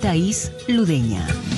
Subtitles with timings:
[0.00, 1.49] Thais Ludeña.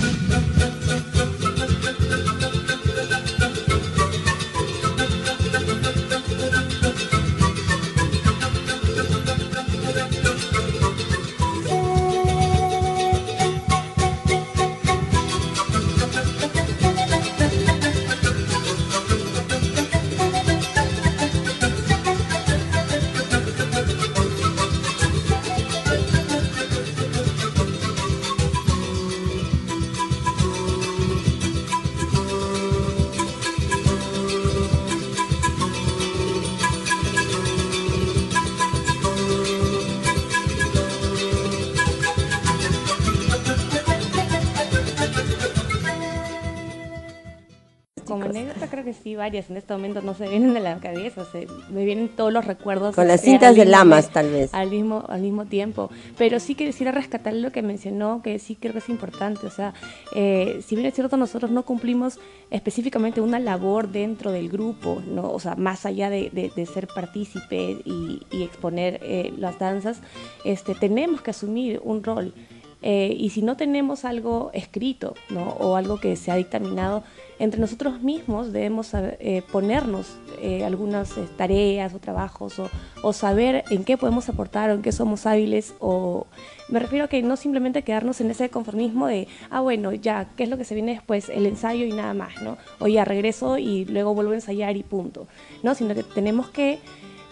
[49.22, 52.44] Varias en este momento no se vienen de la cabeza, se, me vienen todos los
[52.44, 52.96] recuerdos.
[52.96, 54.52] Con las cintas de lamas, tal vez.
[54.52, 55.90] Al mismo, al mismo tiempo.
[56.18, 59.46] Pero sí quisiera rescatar lo que mencionó, que sí creo que es importante.
[59.46, 59.74] O sea,
[60.16, 62.18] eh, si bien es cierto, nosotros no cumplimos
[62.50, 65.30] específicamente una labor dentro del grupo, ¿no?
[65.30, 70.00] O sea, más allá de, ser partícipe y, exponer eh, las danzas,
[70.44, 72.34] este, tenemos que asumir un rol.
[72.82, 75.50] Eh, y si no tenemos algo escrito ¿no?
[75.50, 77.04] o algo que se ha dictaminado,
[77.38, 82.60] entre nosotros mismos debemos eh, ponernos eh, algunas tareas o trabajos
[83.02, 86.26] o, saber en qué podemos aportar o en qué somos hábiles o
[86.68, 90.44] me refiero a que no simplemente quedarnos en ese conformismo de, ah bueno, ya, ¿qué
[90.44, 91.28] es lo que se viene después?
[91.28, 92.56] El ensayo y nada más, ¿no?
[92.78, 95.26] O ya regreso y luego vuelvo a ensayar y punto,
[95.62, 95.74] ¿no?
[95.74, 96.78] Sino que tenemos que...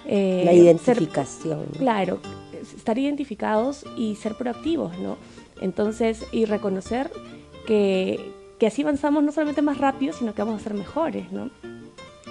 [0.06, 1.66] La identificación.
[1.78, 2.20] claro,
[2.76, 5.16] estar identificados y ser proactivos, ¿no?
[5.60, 7.10] Entonces, y reconocer
[7.66, 8.32] que,
[8.66, 11.50] así avanzamos no solamente más rápido, sino que vamos a ser mejores, ¿no?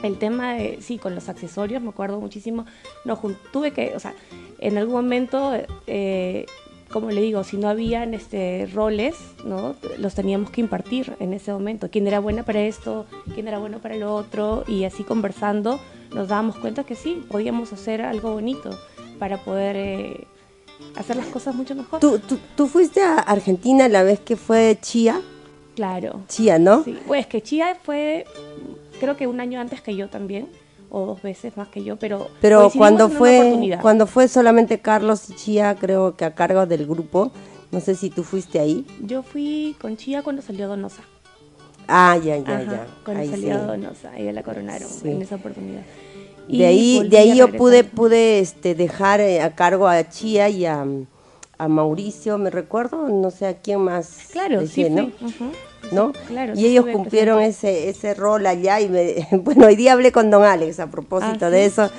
[0.04, 2.66] El tema de, sí, con los accesorios, me acuerdo muchísimo,
[3.06, 3.20] no,
[3.52, 4.14] tuve que, o sea,
[4.60, 5.54] en algún momento,
[5.88, 6.46] eh,
[6.90, 9.76] como le digo, si no habían este, roles, ¿no?
[9.98, 11.90] Los teníamos que impartir en ese momento.
[11.92, 13.06] ¿Quién era buena para esto?
[13.34, 14.64] ¿Quién era bueno para lo otro?
[14.68, 15.80] Y así conversando
[16.14, 18.72] nos dábamos cuenta que sí, podíamos hacer algo bonito
[19.20, 19.76] para poder...
[19.76, 20.28] Eh,
[20.96, 22.00] hacer las cosas mucho mejor.
[22.00, 22.20] ¿Tú,
[22.56, 25.22] tú, fuiste a Argentina la vez que fue Chía?
[25.76, 26.22] Claro.
[26.28, 26.84] Chía, ¿no?
[26.84, 28.26] Sí, pues que Chía fue,
[29.00, 30.48] creo que un año antes que yo también,
[30.90, 32.28] o dos veces más que yo, pero...
[32.42, 37.32] Pero cuando fue, cuando fue solamente Carlos y Chía, creo que a cargo del grupo,
[37.72, 38.86] no sé si tú fuiste ahí.
[39.02, 41.04] Yo fui con Chía cuando salió Donosa.
[41.88, 42.88] Ah, ya, ya, ya.
[43.04, 45.84] Cuando salió Donosa, ella la coronaron en esa oportunidad
[46.58, 50.66] de ahí, de ahí yo pude, pude este, dejar eh, a cargo a Chía y
[50.66, 50.86] a,
[51.68, 54.30] Mauricio, me recuerdo, no sé a quién más.
[54.32, 55.12] Claro, sí, ¿no?
[55.92, 56.14] ¿no?
[56.28, 60.32] Claro, y ellos cumplieron ese, ese rol allá y me, bueno, hoy día hablé con
[60.32, 61.90] don Alex a propósito ah, de eso,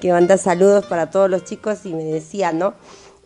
[0.00, 2.74] que manda saludos para todos los chicos y me decía, ¿no?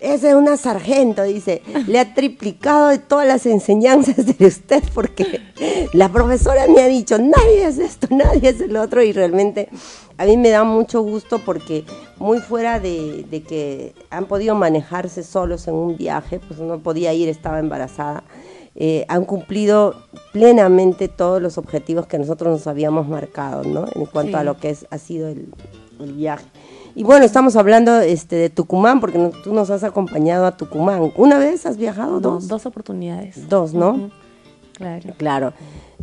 [0.04, 5.40] Esa es una sargento, dice, le ha triplicado de todas las enseñanzas de usted porque
[5.94, 9.70] la profesora me ha dicho, nadie es esto, nadie es el otro y realmente
[10.18, 11.84] a mí me da mucho gusto porque
[12.18, 17.30] muy fuera de, que han podido manejarse solos en un viaje, pues no podía ir,
[17.30, 18.24] estaba embarazada,
[18.76, 19.94] eh, han cumplido
[20.32, 23.86] plenamente todos los objetivos que nosotros nos habíamos marcado, ¿no?
[23.94, 25.48] En cuanto a lo que es, ha sido el,
[25.98, 26.44] viaje.
[26.94, 31.12] Y bueno, estamos hablando este, de Tucumán, porque tú nos has acompañado a Tucumán.
[31.16, 32.20] ¿Una vez has viajado?
[32.20, 32.46] Dos.
[32.46, 33.48] dos oportunidades.
[33.48, 34.10] Dos, ¿no?
[34.74, 35.14] Claro.
[35.16, 35.52] Claro.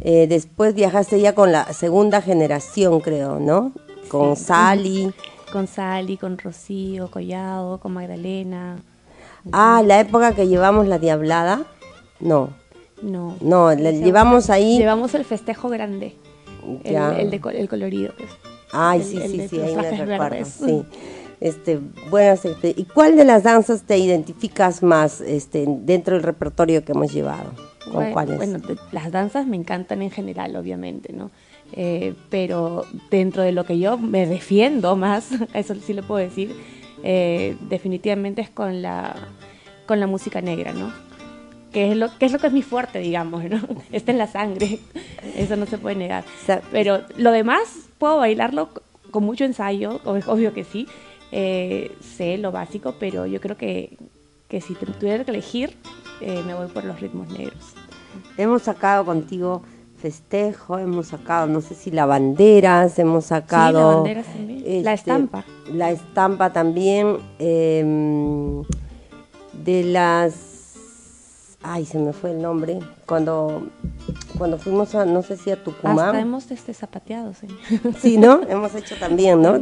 [0.01, 3.71] Eh, después viajaste ya con la segunda generación, creo, ¿no?
[4.11, 5.13] con Sally.
[5.51, 8.77] Con Sally, con Rocío, Collado, con Magdalena.
[9.51, 11.63] Ah, la época que llevamos la diablada.
[12.19, 12.49] No.
[13.01, 13.35] No.
[13.41, 14.77] No, llevamos ahí.
[14.77, 16.15] Llevamos el festejo grande.
[16.83, 18.13] El, de, el colorido.
[18.17, 18.29] Pues.
[18.71, 20.45] Ay, sí, sí, sí, ahí me recuerdo.
[20.45, 20.83] Sí.
[21.41, 21.79] Este,
[22.11, 26.91] bueno, este, ¿y cuál de las danzas te identificas más este, dentro del repertorio que
[26.91, 27.51] hemos llevado?
[27.91, 28.37] ¿Con cuáles?
[28.37, 28.59] Bueno,
[28.91, 31.31] las danzas me encantan en general, obviamente, ¿no?
[31.73, 36.55] Eh, pero dentro de lo que yo me defiendo más, eso sí lo puedo decir,
[37.03, 39.15] eh, definitivamente es con la,
[39.87, 40.93] con la música negra, ¿no?
[41.71, 43.61] Que es, lo, que es lo que es mi fuerte, digamos, ¿no?
[43.91, 44.79] Está en la sangre,
[45.35, 46.25] eso no se puede negar.
[46.71, 48.69] Pero lo demás, puedo bailarlo
[49.09, 50.87] con mucho ensayo, obvio que sí,
[51.31, 53.97] eh, sé lo básico, pero yo creo que,
[54.49, 55.77] que si tuviera que elegir,
[56.19, 57.73] eh, me voy por los ritmos negros.
[58.37, 59.61] Hemos sacado contigo
[60.01, 64.03] festejo, hemos sacado, no sé si la banderas, hemos sacado...
[64.05, 64.83] la también.
[64.83, 65.45] la este, estampa.
[65.71, 67.17] La estampa también.
[67.37, 68.63] Em,
[69.53, 70.50] de las
[71.63, 73.67] ay, se me fue el nombre, cuando,
[74.37, 75.99] cuando fuimos a, no sé si a Tucumán.
[75.99, 77.47] Hasta hemos este, zapateado, sí.
[77.99, 78.41] Sí, ¿no?
[78.49, 79.59] hemos hecho también, ¿no?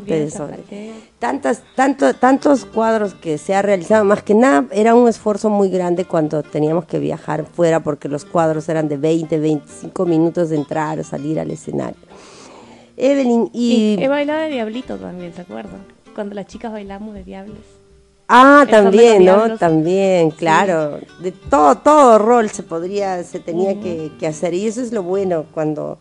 [1.19, 5.69] Tantas, tanto, tantos cuadros que se ha realizado, más que nada, era un esfuerzo muy
[5.69, 10.55] grande cuando teníamos que viajar fuera, porque los cuadros eran de 20, 25 minutos de
[10.55, 11.99] entrar o salir al escenario.
[12.95, 13.97] Evelyn y...
[13.99, 15.79] he bailado de Diablito también, ¿se acuerdan?
[16.13, 17.78] Cuando las chicas bailamos de Diables.
[18.31, 19.57] Ah, también, ¿no?
[19.57, 20.99] También, claro.
[21.19, 24.53] De todo, todo rol se podría, se tenía que, que, hacer.
[24.53, 25.97] Y eso es lo bueno cuando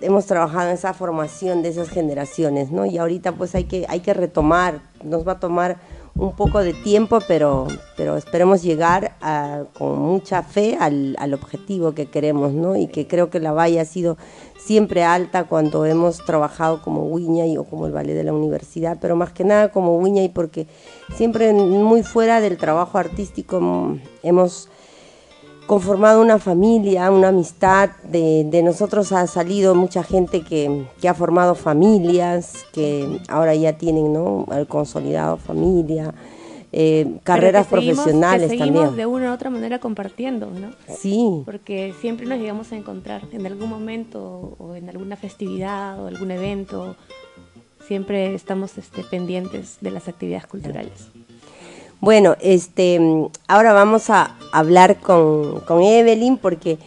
[0.00, 2.84] hemos trabajado en esa formación de esas generaciones, ¿no?
[2.84, 5.78] Y ahorita pues hay que, hay que retomar, nos va a tomar
[6.14, 7.66] un poco de tiempo, pero,
[7.96, 9.16] pero esperemos llegar
[9.78, 12.76] con mucha fe al, al, objetivo que queremos, ¿no?
[12.76, 14.18] Y que creo que la valla ha sido
[14.58, 19.16] siempre alta cuando hemos trabajado como y o como el ballet de la universidad, pero
[19.16, 20.66] más que nada como y porque
[21.14, 24.68] siempre muy fuera del trabajo artístico hemos
[25.66, 32.64] conformado una familia, una amistad, de, nosotros ha salido mucha gente que, ha formado familias,
[32.72, 34.46] que ahora ya tienen ¿no?
[34.68, 36.14] consolidado familia,
[36.74, 38.96] eh, carreras profesionales que seguimos también.
[38.96, 40.70] de una u otra manera compartiendo, ¿no?
[40.96, 41.42] Sí.
[41.44, 46.30] Porque siempre nos llegamos a encontrar en algún momento o en alguna festividad o algún
[46.30, 46.96] evento,
[47.86, 51.10] siempre estamos este, pendientes de las actividades culturales.
[52.02, 53.00] Bueno, este,
[53.46, 56.80] ahora vamos a hablar con, Evelyn porque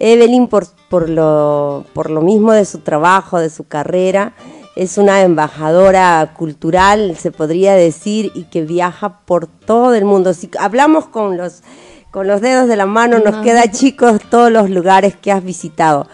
[0.00, 4.32] Evelyn por, por, lo, por lo mismo de su trabajo, de su carrera,
[4.74, 10.34] es una embajadora cultural, se podría decir, y que viaja por todo el mundo.
[10.34, 11.62] Si hablamos con los,
[12.10, 16.08] con los dedos de la mano, nos queda chicos todos los lugares que has visitado.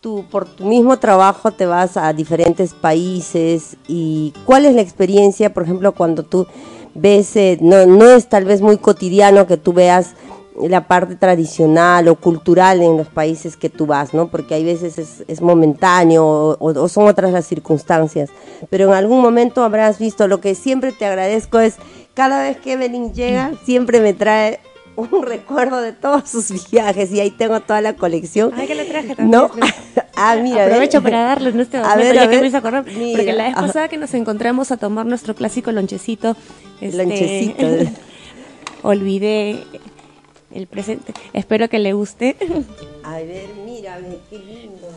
[0.00, 5.54] Tú por tu mismo trabajo te vas a diferentes países y ¿cuál es la experiencia,
[5.54, 6.48] por ejemplo, cuando tú
[6.94, 10.14] ves, eh, no, no es tal vez muy cotidiano que tú veas
[10.60, 14.28] la parte tradicional o cultural en los países que tú vas, ¿no?
[14.28, 18.30] Porque hay veces es, es momentáneo o, o, son otras las circunstancias.
[18.68, 21.76] Pero en algún momento habrás visto, lo que siempre te agradezco es,
[22.14, 24.60] cada vez que Evelyn llega, siempre me trae
[24.96, 28.52] un recuerdo de todos sus viajes y ahí tengo toda la colección.
[28.54, 29.30] Ay, que le traje también.
[29.30, 29.50] No,
[30.16, 33.32] ah, mira, aprovecho para darle en este momento, a ver, ya que me acordar, porque
[33.32, 36.36] la vez pasada que nos encontramos a tomar nuestro clásico lonchecito,
[36.80, 37.66] este, lonchecito,
[38.82, 39.64] olvidé
[40.54, 41.14] el presente.
[41.32, 42.36] Espero que le guste.
[43.04, 44.88] A ver, mírame, qué lindo.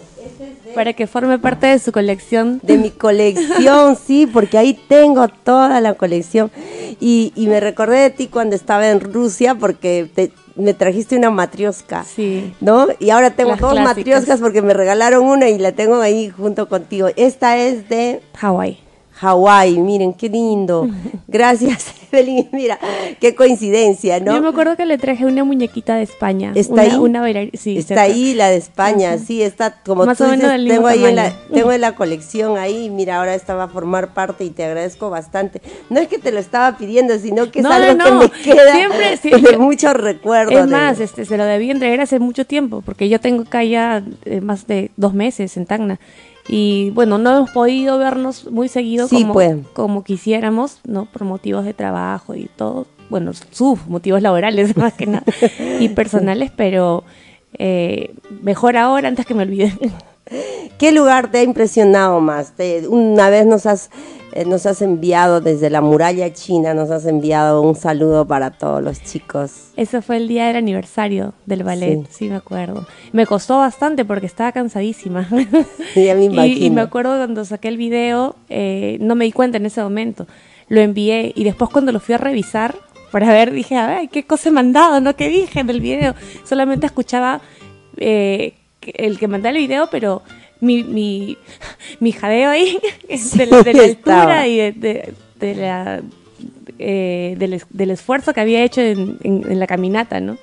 [0.73, 2.59] Para que forme parte de su colección.
[2.63, 6.51] De mi colección, sí, porque ahí tengo toda la colección.
[6.99, 10.09] Y, y me recordé de ti cuando estaba en Rusia porque
[10.55, 12.03] me trajiste una matrioska.
[12.03, 12.53] Sí.
[12.61, 12.87] ¿No?
[12.99, 17.09] Y ahora tengo dos matrioscas porque me regalaron una y la tengo ahí junto contigo.
[17.15, 18.79] Esta es de Hawái.
[19.13, 20.87] Hawái, miren, qué lindo.
[21.27, 22.49] Gracias, Evelyn.
[22.51, 22.79] Mira,
[23.19, 24.33] qué coincidencia, ¿no?
[24.33, 26.51] Yo me acuerdo que le traje una muñequita de España.
[26.55, 26.95] ¿Está ahí?
[26.95, 27.23] Una
[27.53, 31.15] sí, está ahí la de España, sí, está como Más tú dices, tengo ahí en
[31.15, 34.63] la, tengo en la colección ahí, mira, ahora esta va a formar parte y te
[34.63, 35.61] agradezco bastante.
[35.89, 39.17] No es que te lo estaba pidiendo, sino que es algo que me queda siempre,
[39.21, 39.51] siempre.
[39.51, 40.53] de muchos recuerdos.
[40.55, 44.03] Es más, este, se lo debí entregar hace mucho tiempo, porque yo tengo acá ya
[44.25, 45.99] eh, más de dos meses en Tacna
[46.47, 49.55] y bueno, no hemos podido vernos muy seguido como, pues.
[49.73, 51.05] como quisiéramos, ¿no?
[51.05, 55.23] Por motivos de trabajo y todo, bueno, sus motivos laborales más que nada
[55.79, 57.03] y personales, pero
[57.57, 59.79] eh, mejor ahora antes que me olviden.
[60.77, 62.53] ¿Qué lugar te ha impresionado más?
[62.89, 63.91] una vez nos has,
[64.33, 68.83] eh, nos has enviado desde la muralla china, nos has enviado un saludo para todos
[68.83, 69.71] los chicos.
[69.77, 72.87] Eso fue el día del aniversario del ballet, sí, me acuerdo.
[73.13, 75.29] Me costó bastante porque estaba cansadísima.
[75.93, 79.57] Sí, me y, y, me acuerdo cuando saqué el video, eh, no me di cuenta
[79.57, 80.27] en ese momento.
[80.67, 82.75] Lo envié y después cuando lo fui a revisar
[83.11, 84.99] para ver, dije, a ver, ¿qué cosa he mandado?
[84.99, 85.15] ¿No?
[85.15, 86.15] ¿Qué dije en el video?
[86.43, 87.39] Solamente escuchaba...
[87.97, 88.55] Eh,
[88.95, 90.21] el que mandaba el video, pero
[90.61, 91.37] mi, mi,
[91.99, 92.77] mi jadeo ahí
[93.33, 95.13] de, la, altura y de,
[95.55, 96.01] la,
[96.79, 100.37] eh, del, esfuerzo que había hecho en, en, la caminata, ¿no?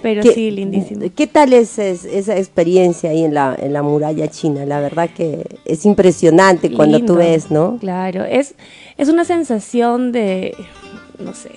[0.00, 1.06] Pero sí, lindísimo.
[1.14, 4.64] ¿Qué tal es, esa experiencia ahí en la, en la muralla china?
[4.64, 7.78] La verdad que es impresionante cuando tú ves, ¿no?
[7.80, 8.54] Claro, es,
[8.96, 10.54] es una sensación de,
[11.18, 11.50] no sé,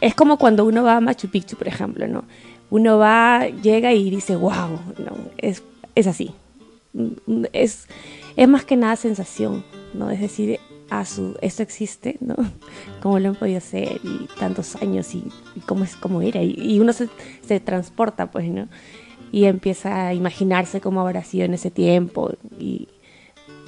[0.00, 2.24] es como cuando uno va a Machu Picchu, por ejemplo, ¿no?
[2.72, 5.62] Uno va, llega y dice, wow, no, es,
[5.94, 6.30] es así.
[7.52, 7.86] Es,
[8.34, 9.62] es más que nada sensación,
[9.92, 10.10] ¿no?
[10.10, 12.34] Es decir, a su, esto existe, ¿no?
[13.02, 14.00] ¿Cómo lo han podido hacer?
[14.02, 15.22] Y tantos años y,
[15.66, 16.42] cómo es, cómo era.
[16.42, 17.10] Y, uno se,
[17.46, 18.68] se, transporta, pues, ¿no?
[19.32, 22.88] Y empieza a imaginarse cómo habrá sido en ese tiempo y,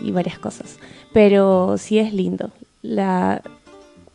[0.00, 0.78] y varias cosas.
[1.12, 2.52] Pero sí es lindo.
[2.80, 3.42] La,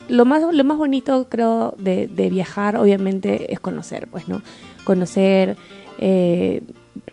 [0.08, 4.41] lo más, lo más bonito, creo, de, de viajar, obviamente, es conocer, pues, ¿no?
[4.83, 5.57] Conocer,
[6.00, 6.62] eh,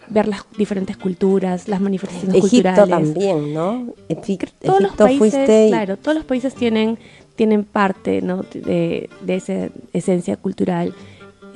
[0.09, 3.15] ver las diferentes culturas, las manifestaciones Egipto culturales.
[3.15, 3.87] también, ¿no?
[4.63, 6.99] todos los países, claro, todos los países tienen,
[7.35, 8.45] tienen parte ¿no?
[8.53, 10.95] de, de esa esencia cultural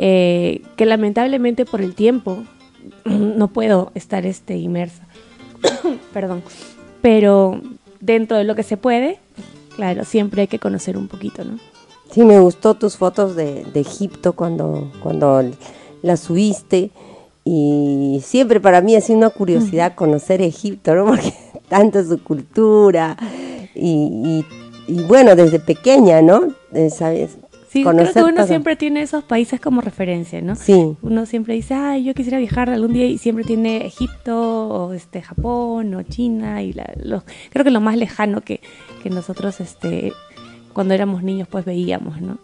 [0.02, 2.44] eh, que lamentablemente por el tiempo
[3.04, 5.02] no puedo estar este, inmersa.
[6.14, 6.42] Perdón.
[7.02, 7.60] Pero
[8.00, 9.18] dentro de lo que se puede,
[9.76, 11.58] claro, siempre hay que conocer un poquito, ¿no?
[12.10, 15.36] Sí, me gustó tus fotos de, de Egipto cuando, cuando
[16.02, 16.90] las subiste
[17.44, 21.06] y siempre para mí ha sido una curiosidad conocer Egipto, ¿no?
[21.06, 21.32] Porque
[21.68, 23.16] tanto su cultura
[23.74, 24.44] y,
[25.08, 26.48] bueno, desde pequeña, ¿no?
[26.72, 27.38] Eh, ¿Sabes?
[27.70, 30.56] Sí, creo que uno siempre tiene esos países como referencia, ¿no?
[30.56, 30.96] Sí.
[31.02, 35.22] Uno siempre dice, ay, yo quisiera viajar algún día y siempre tiene Egipto o este
[35.22, 36.92] Japón o China y la,
[37.50, 38.60] creo que lo más lejano que,
[39.04, 40.12] que nosotros este
[40.72, 42.38] cuando éramos niños pues veíamos, ¿no?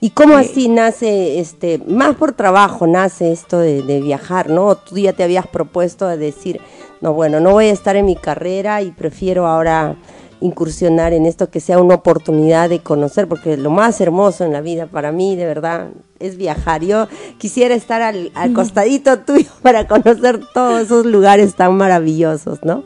[0.00, 4.76] ¿Y cómo así nace, este, más por trabajo nace esto de, viajar, ¿no?
[4.76, 6.60] Tú ya te habías propuesto de decir,
[7.00, 9.96] no, bueno, no voy a estar en mi carrera y prefiero ahora
[10.42, 14.60] incursionar en esto que sea una oportunidad de conocer, porque lo más hermoso en la
[14.60, 15.88] vida para mí, de verdad,
[16.18, 16.82] es viajar.
[16.84, 22.84] Yo quisiera estar al, costadito tuyo para conocer todos esos lugares tan maravillosos, ¿no?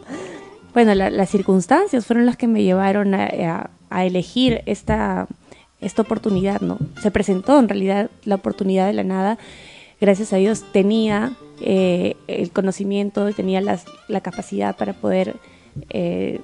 [0.74, 5.26] Bueno, las circunstancias fueron las que me llevaron a elegir esta
[5.80, 6.78] esta oportunidad, ¿no?
[7.02, 9.38] Se presentó en realidad la oportunidad de la nada.
[10.00, 15.36] Gracias a Dios tenía eh, el conocimiento, tenía la capacidad para poder
[15.90, 16.40] eh,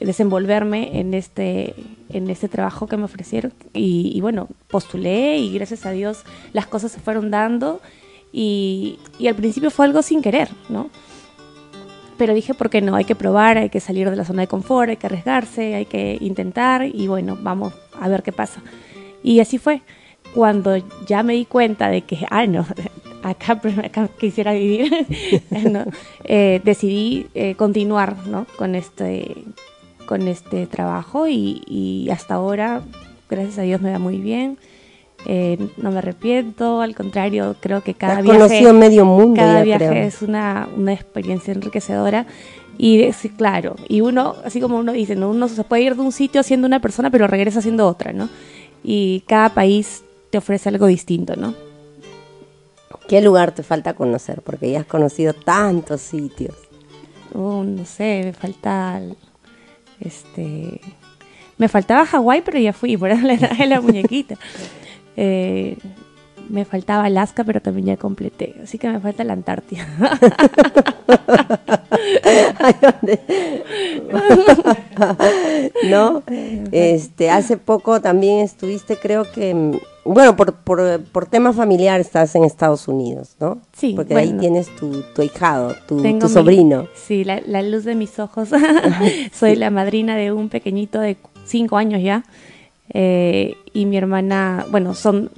[0.00, 1.74] desenvolverme en este,
[2.08, 3.52] en este trabajo que me ofrecieron.
[3.72, 7.80] Y, bueno, postulé y gracias a Dios las cosas se fueron dando.
[8.32, 10.88] Y, y al principio fue algo sin querer, ¿no?
[12.16, 12.96] pero dije, ¿por qué no?
[12.96, 15.86] Hay que probar, hay que salir de la zona de confort, hay que arriesgarse, hay
[15.86, 18.62] que intentar y bueno, vamos a ver qué pasa.
[19.22, 19.82] Y así fue.
[20.34, 20.76] Cuando
[21.06, 22.66] ya me di cuenta de que, ah, no,
[23.22, 23.60] acá,
[24.18, 25.06] quisiera vivir,
[26.24, 28.46] eh, decidí eh, continuar ¿no?
[28.56, 29.44] con, este,
[30.06, 32.82] con este trabajo y, y hasta ahora,
[33.28, 34.58] gracias a Dios, me va muy bien.
[35.26, 40.22] Eh, no me arrepiento, al contrario, creo que cada viaje, medio mundo cada viaje es
[40.22, 42.26] una, una, experiencia enriquecedora.
[42.82, 45.28] Y claro, y uno, así como uno dice, ¿no?
[45.28, 48.30] uno se puede ir de un sitio siendo una persona, pero regresa siendo otra, ¿no?
[48.82, 51.52] Y cada país te ofrece algo distinto, ¿no?
[53.06, 54.40] ¿Qué lugar te falta conocer?
[54.40, 56.54] Porque ya has conocido tantos sitios.
[57.34, 59.02] Oh, no sé, me falta
[60.00, 60.80] este
[61.58, 64.36] me faltaba Hawái, pero ya fui, por la, la muñequita.
[65.18, 65.76] Eh,
[66.50, 68.56] me faltaba Alaska, pero también ya completé.
[68.62, 69.86] Así que me falta la Antártida.
[75.88, 76.22] ¿No?
[76.72, 82.42] Este, hace poco también estuviste, creo que, bueno, por, por, por tema familiar estás en
[82.44, 83.58] Estados Unidos, ¿no?
[83.72, 83.92] Sí.
[83.94, 86.88] Porque ahí tienes tu, tu hijado, tu, tu sobrino.
[86.94, 88.48] sí, la, la, luz de mis ojos.
[89.32, 92.24] Soy la madrina de un pequeñito de cinco años ya.
[92.92, 95.30] Eh, y mi hermana, bueno, son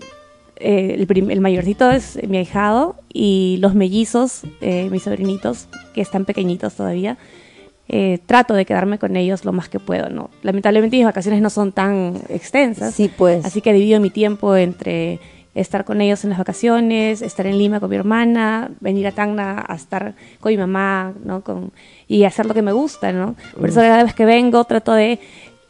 [0.56, 6.24] eh, el, el, mayorcito es mi ahijado y los mellizos, eh, mis sobrinitos, que están
[6.24, 7.18] pequeñitos todavía,
[8.24, 10.30] trato de quedarme con ellos lo más que puedo, ¿no?
[10.42, 12.94] Lamentablemente mis vacaciones no son tan extensas.
[12.94, 13.44] Sí, pues.
[13.44, 15.20] Así que divido mi tiempo entre
[15.54, 19.64] estar con ellos en las vacaciones, estar en Lima con mi hermana, venir a Tacna
[19.66, 21.42] a estar con mi mamá, ¿no?
[21.42, 21.72] Con,
[22.08, 23.36] y hacer lo que me gusta, ¿no?
[23.58, 25.20] Por eso cada vez que vengo trato de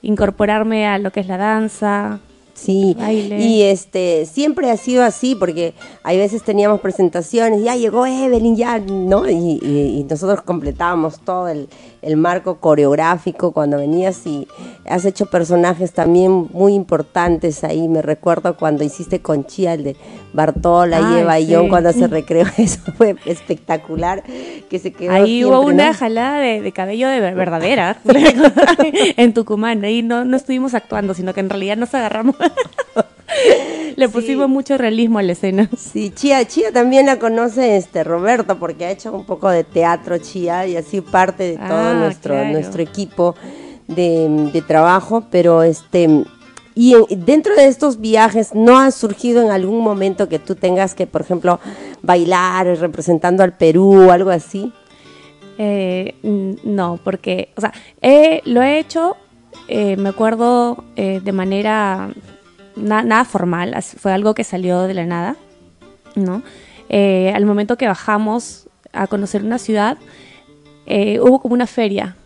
[0.03, 2.21] incorporarme a lo que es la danza.
[2.55, 8.57] Sí, y este siempre ha sido así porque hay veces teníamos presentaciones, ya llegó Evelyn,
[8.57, 9.29] ya, ¿no?
[9.29, 11.69] y nosotros completábamos todo el,
[12.03, 14.49] el marco coreográfico cuando venías y
[14.87, 17.89] has hecho personajes también muy importantes ahí.
[17.89, 19.97] Me recuerdo cuando hiciste con Chía el de
[20.33, 22.45] Bartola y Eva y John cuando se recreó.
[22.59, 24.25] Eso fue espectacular.
[24.69, 27.99] Que se quedó ahí hubo una jalada de, cabello de verdadera
[29.17, 29.85] en Tucumán.
[29.85, 32.35] Ahí no, no estuvimos actuando, sino que en realidad nos agarramos.
[33.97, 35.69] Le pusimos mucho realismo a la escena.
[35.77, 40.19] Sí, Chía, Chía también la conoce este Roberto porque ha hecho un poco de teatro
[40.19, 43.35] Chía y así parte de todo ah, nuestro, nuestro equipo
[43.89, 46.25] de, trabajo, pero este
[46.75, 51.07] y dentro de estos viajes, ¿no ha surgido en algún momento que tú tengas que,
[51.07, 51.61] por ejemplo,
[52.01, 54.73] bailar representando al Perú o algo así?
[55.59, 57.75] Eh, no, porque, o sea,
[58.47, 59.17] lo he hecho
[59.69, 62.11] eh, me acuerdo eh, de manera
[62.77, 65.37] nada formal, fue algo que salió de la nada,
[66.15, 66.43] ¿no?
[66.89, 69.99] Eh, al momento que bajamos a conocer una ciudad,
[70.87, 72.17] hubo como una feria,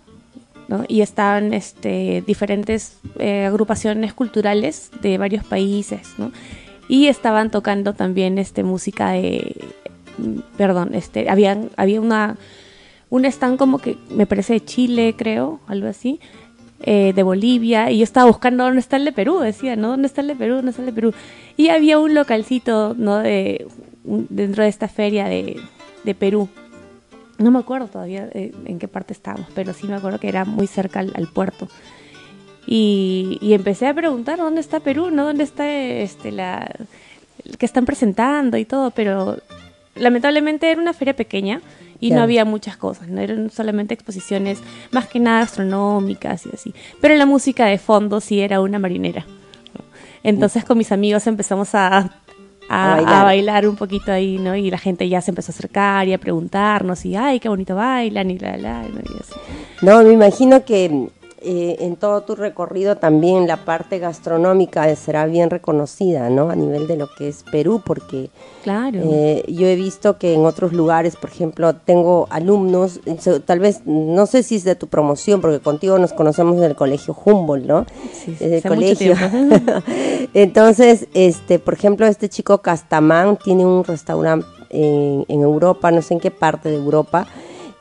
[0.68, 0.84] ¿no?
[0.88, 6.32] Y estaban este, diferentes agrupaciones culturales de varios países, ¿no?
[6.88, 9.56] Y estaban tocando también este, música de...
[10.56, 12.36] Perdón, este, había, había una
[13.08, 16.20] un stand como que me parece de Chile, creo, algo así,
[16.80, 19.88] eh, de Bolivia, y yo estaba buscando dónde está el de Perú, decía, ¿no?
[19.88, 20.56] ¿Dónde está el de Perú?
[20.56, 21.14] ¿Dónde está el de Perú?
[21.56, 23.18] Y había un localcito, ¿no?
[23.18, 23.66] De,
[24.04, 25.58] dentro de esta feria de,
[26.18, 26.48] Perú.
[27.38, 30.44] No me acuerdo todavía eh, en qué parte estábamos, pero sí me acuerdo que era
[30.44, 31.68] muy cerca al, puerto.
[32.66, 35.24] Y, y, empecé a preguntar dónde está Perú, ¿no?
[35.24, 36.70] ¿Dónde está este, la
[37.58, 38.90] que están presentando y todo?
[38.92, 39.38] Pero
[39.94, 41.60] lamentablemente era una feria pequeña
[42.00, 44.60] y no había muchas cosas, no eran solamente exposiciones
[44.90, 46.74] más que nada astronómicas y así.
[47.00, 49.24] Pero la música de fondo sí era una marinera.
[50.22, 52.10] Entonces con mis amigos empezamos a,
[52.68, 53.68] a, bailar.
[53.68, 54.56] un poquito ahí, ¿no?
[54.56, 57.76] Y la gente ya se empezó a acercar y a preguntarnos y, ay, qué bonito
[57.76, 58.84] bailan y la, la.
[58.84, 59.32] Y así.
[59.82, 61.08] No, me imagino que
[61.48, 66.50] eh, en todo tu recorrido también la parte gastronómica será bien reconocida, ¿no?
[66.50, 68.30] A nivel de lo que es Perú, porque
[68.64, 68.98] claro.
[69.00, 72.98] Eh, yo he visto que en otros lugares, por ejemplo, tengo alumnos,
[73.44, 76.74] tal vez, no sé si es de tu promoción, porque contigo nos conocemos en el
[76.74, 77.86] colegio Humboldt, ¿no?
[78.12, 79.14] Sí, sí colegio.
[80.34, 86.14] Entonces, este, por ejemplo, este chico Castamán tiene un restaurante en, en Europa, no sé
[86.14, 87.28] en qué parte de Europa,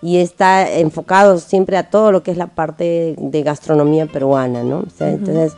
[0.06, 4.82] y está enfocado siempre a todo lo que es la parte de gastronomía peruana, ¿no?
[4.82, 5.54] O sea, entonces,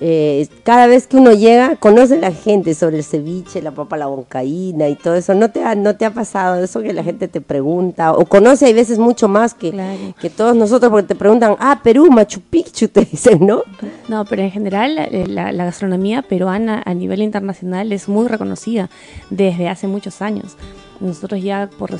[0.00, 3.96] eh, cada vez que uno llega, conoce a la gente sobre el ceviche, la papa
[3.96, 5.34] la boncaína y todo eso.
[5.34, 8.12] ¿No te, ha, ¿No te ha pasado eso que la gente te pregunta?
[8.12, 9.72] O conoce hay veces mucho más que,
[10.20, 13.62] que todos nosotros porque te preguntan, ah, Perú, Machu Picchu, te dicen, ¿no?
[14.08, 14.96] No, pero en general
[15.28, 18.90] la, la gastronomía peruana a nivel internacional es muy reconocida
[19.30, 20.56] desde hace muchos años.
[20.98, 21.92] Nosotros ya por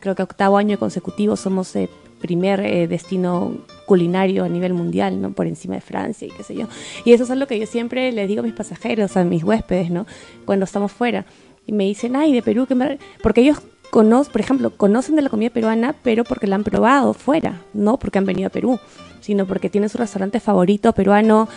[0.00, 1.88] creo que octavo año consecutivo somos el
[2.20, 3.54] primer eh, destino
[3.86, 5.32] culinario a nivel mundial, ¿no?
[5.32, 6.66] Por encima de Francia y qué sé yo.
[7.04, 9.90] Y eso es algo que yo siempre les digo a mis pasajeros, a mis huéspedes,
[9.90, 10.06] ¿no?
[10.44, 11.26] Cuando estamos fuera.
[11.66, 13.58] Y me dicen, ay, de Perú, que porque ellos
[13.90, 17.98] conocen, por ejemplo, conocen de la comida peruana, pero porque la han probado fuera, no
[17.98, 18.78] porque han venido a Perú,
[19.20, 21.48] sino porque tienen su restaurante favorito peruano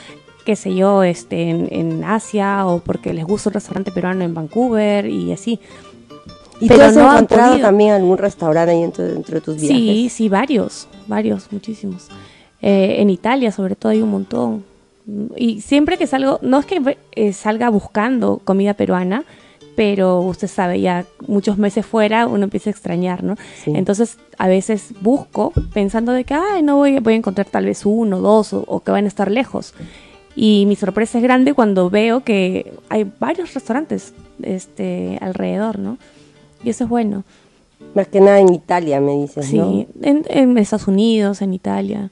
[0.45, 4.33] qué sé yo, este, en, en Asia o porque les gusta un restaurante peruano en
[4.33, 5.59] Vancouver y así.
[6.59, 9.77] ¿Y Pero tú has no encontrado también algún restaurante ahí dentro, dentro, de tus viajes?
[9.77, 12.07] Sí, sí, varios, varios, muchísimos.
[12.61, 14.65] Eh, en Italia, sobre todo, hay un montón.
[15.35, 19.23] Y siempre que salgo, no es que eh, salga buscando comida peruana,
[19.75, 23.35] pero usted sabe, ya muchos meses fuera uno empieza a extrañar, ¿no?
[23.65, 27.85] Entonces, a veces busco pensando de que, ay, no voy, voy a encontrar tal vez
[27.85, 29.73] uno, dos, o, o que van a estar lejos.
[30.35, 35.97] Y mi sorpresa es grande cuando veo que hay varios restaurantes este, alrededor, ¿no?
[36.63, 37.23] Y eso es bueno.
[37.95, 42.11] Más que nada en Italia, me dices, sí, en, Estados Unidos, en Italia.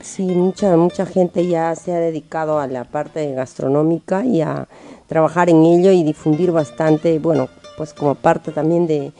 [0.00, 4.68] Sí, mucha, mucha gente ya se ha dedicado a la parte gastronómica y a
[5.06, 9.12] trabajar en ello y difundir bastante, bueno, pues como parte también de,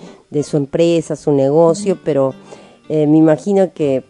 [0.42, 2.34] su empresa, su negocio, pero
[2.88, 4.04] eh, me imagino que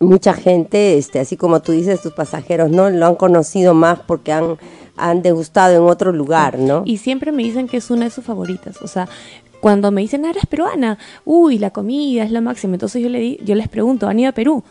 [0.00, 2.90] mucha gente, este, así como tú dices, tus pasajeros, ¿no?
[2.90, 4.58] Lo han conocido más porque han
[4.96, 6.82] han degustado en otro lugar, ¿no?
[6.84, 9.08] Y siempre me dicen que es una de sus favoritas, o sea,
[9.60, 13.36] cuando me dicen, ah, eres peruana, uy, la comida es lo máximo, entonces yo, le
[13.36, 14.64] yo les pregunto, ¿han ido a Perú?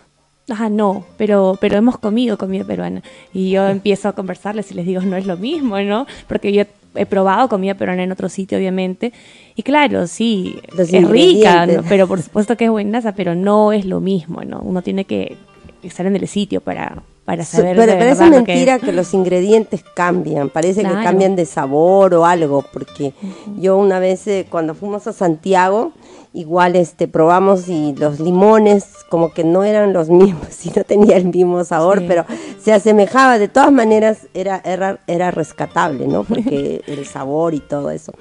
[0.50, 3.02] Ajá, no, pero, pero hemos comido comida peruana.
[3.34, 6.08] Y yo empiezo a conversarles y les digo, no es lo mismo, ¿no?
[6.28, 6.64] Porque yo
[6.96, 9.14] he probado comida peruana en otro sitio, obviamente.
[9.56, 14.02] Y claro, sí, es rica, pero por supuesto que es buenaza, pero no es lo
[14.02, 14.60] mismo, ¿no?
[14.60, 15.38] Uno tiene que
[15.84, 18.92] estar en el sitio para, para saber Pero parece mentira que...
[18.92, 23.14] los ingredientes cambian, parece que cambian de sabor o algo, porque
[23.58, 25.94] yo una vez eh, cuando fuimos a Santiago,
[26.34, 31.16] igual este probamos y los limones como que no eran los mismos y no tenía
[31.16, 32.26] el mismo sabor, pero
[32.62, 36.26] se asemejaba, de todas maneras era, era, era rescatable, ¿no?
[36.26, 38.12] Porque el sabor y todo eso.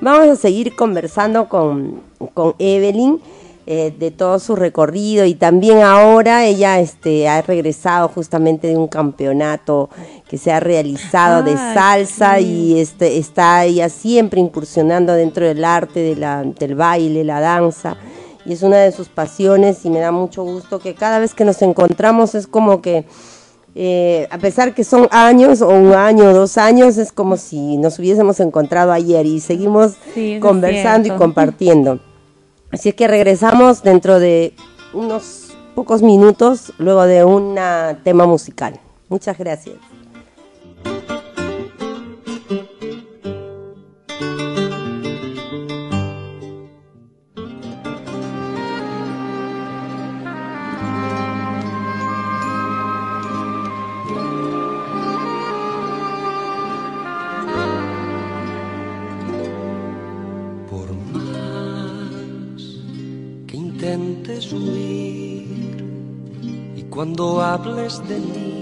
[0.00, 2.00] Vamos a seguir conversando con,
[2.32, 3.20] con Evelyn.
[3.66, 8.88] Eh, de todo su recorrido y también ahora ella este, ha regresado justamente de un
[8.88, 9.88] campeonato
[10.28, 16.00] que se ha realizado de salsa y este, está ella siempre incursionando dentro del arte,
[16.00, 17.96] de la, del baile, la danza.
[18.44, 21.46] Y es una de sus pasiones y me da mucho gusto que cada vez que
[21.46, 23.06] nos encontramos es como que
[23.74, 27.78] eh, a pesar que son años o un año o dos años, es como si
[27.78, 29.94] nos hubiésemos encontrado ayer y seguimos
[30.38, 31.98] conversando y compartiendo.
[32.74, 34.52] Así es que regresamos dentro de
[34.92, 37.56] unos pocos minutos luego de un
[38.02, 38.80] tema musical.
[39.08, 39.76] Muchas gracias.
[67.54, 68.52] Hables de mí,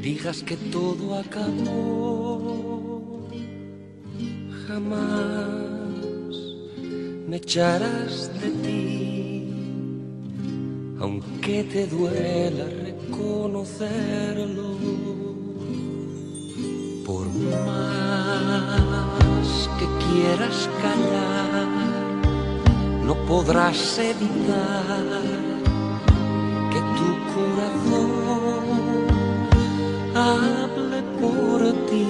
[0.00, 2.78] digas que todo acabó.
[4.66, 6.34] Jamás
[7.28, 9.50] me echarás de ti,
[11.00, 14.70] aunque te duela reconocerlo.
[17.08, 21.68] Por más que quieras callar,
[23.04, 25.55] no podrás evitar
[27.36, 28.10] corazón
[30.14, 32.06] hable por ti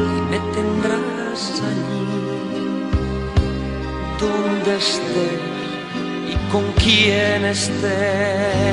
[0.00, 2.06] y me tendrás allí
[4.20, 5.44] donde estés
[6.32, 8.66] y con quien estés.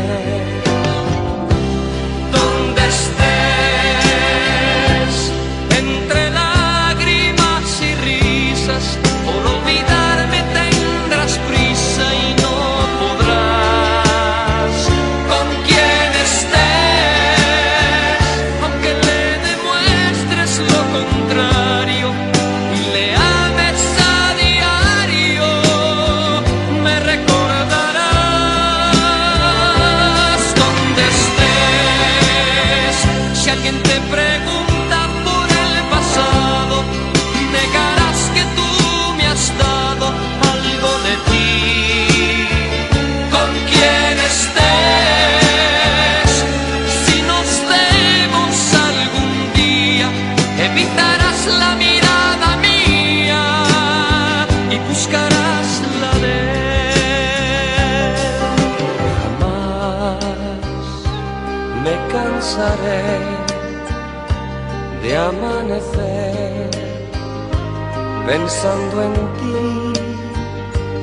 [68.26, 70.00] Pensando en ti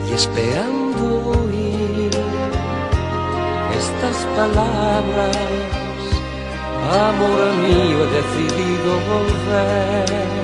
[0.08, 1.04] y esperando
[1.38, 2.10] oír
[3.76, 5.36] estas palabras.
[7.08, 10.40] Amor mío, he decidido volver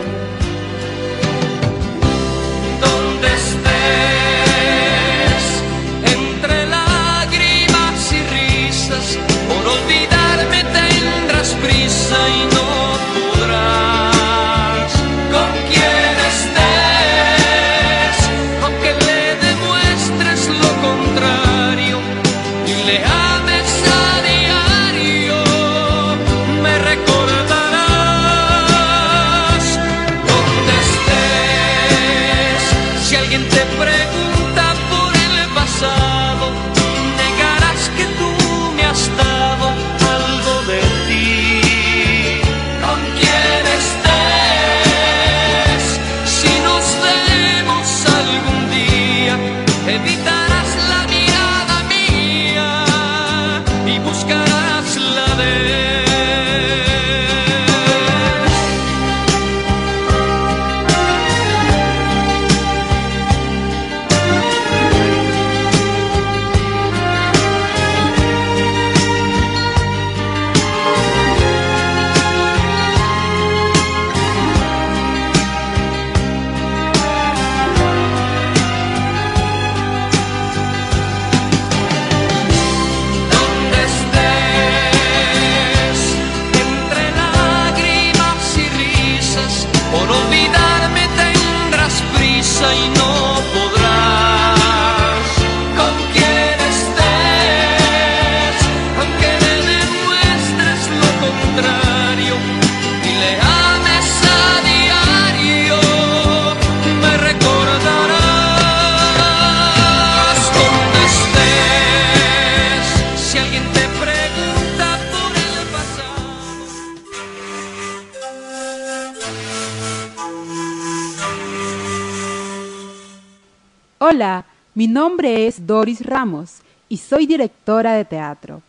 [124.16, 128.62] Hola, mi nombre es Doris Ramos y soy directora de teatro.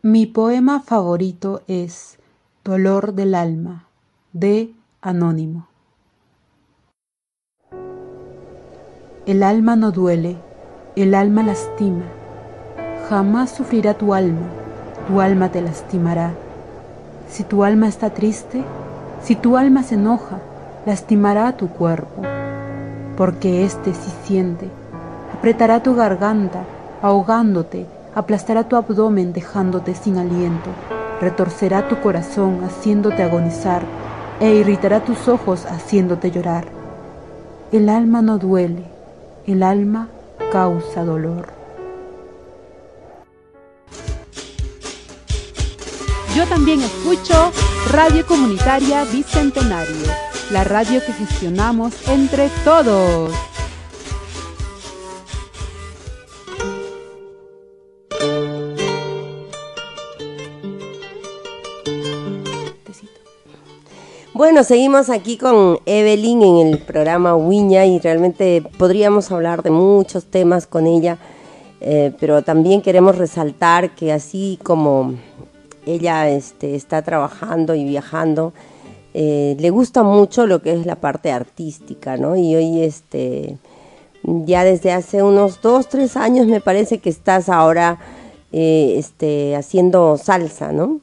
[0.00, 2.18] Mi poema favorito es
[2.64, 3.88] Dolor del alma,
[4.32, 5.68] de Anónimo.
[9.26, 10.38] El alma no duele,
[10.96, 12.06] el alma lastima.
[13.10, 14.48] Jamás sufrirá tu alma,
[15.06, 16.32] tu alma te lastimará.
[17.28, 18.64] Si tu alma está triste,
[19.22, 20.40] si tu alma se enoja,
[20.86, 22.22] lastimará tu cuerpo,
[23.22, 24.68] porque éste sí siente,
[25.32, 26.64] apretará tu garganta,
[27.02, 30.70] ahogándote, aplastará tu abdomen dejándote sin aliento,
[31.20, 33.82] retorcerá tu corazón haciéndote agonizar
[34.40, 36.64] e irritará tus ojos haciéndote llorar.
[37.70, 38.86] El alma no duele,
[39.46, 40.08] el alma
[40.50, 41.46] causa dolor.
[46.34, 47.52] Yo también escucho
[47.92, 50.10] Radio Comunitaria Bicentenario,
[50.52, 53.32] la radio que gestionamos entre todos.
[64.34, 70.26] Bueno, seguimos aquí con Evelyn en el programa Wiña y realmente podríamos hablar de muchos
[70.26, 71.16] temas con ella,
[71.80, 75.14] eh, pero también queremos resaltar que así como
[75.86, 78.52] ella este, está trabajando y viajando,
[79.14, 82.36] eh, le gusta mucho lo que es la parte artística, ¿no?
[82.36, 83.58] Y hoy, este,
[84.22, 87.98] ya desde hace unos dos, tres años me parece que estás ahora
[88.52, 91.00] eh, este, haciendo salsa, ¿no?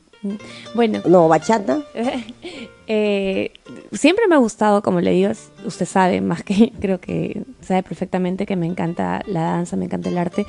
[0.75, 1.01] Bueno.
[1.05, 1.81] No, bachata.
[2.91, 3.51] Eh,
[3.91, 5.29] siempre me ha gustado, como le digo,
[5.63, 10.09] usted sabe, más que creo que sabe perfectamente que me encanta la danza, me encanta
[10.09, 10.47] el arte,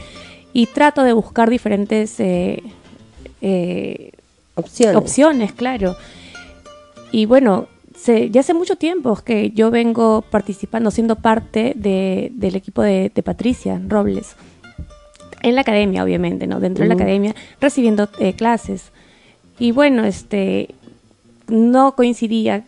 [0.54, 2.62] y trato de buscar diferentes eh,
[3.42, 4.12] eh,
[4.54, 4.96] opciones.
[4.96, 5.96] opciones, claro.
[7.12, 7.68] Y bueno,
[8.06, 14.36] ya hace mucho tiempo que yo vengo participando, siendo parte del equipo de, Patricia Robles,
[15.42, 16.60] en la academia, obviamente, ¿no?
[16.60, 18.92] Dentro de la academia, recibiendo clases.
[19.58, 20.74] Y bueno, este,
[21.48, 22.64] no coincidía,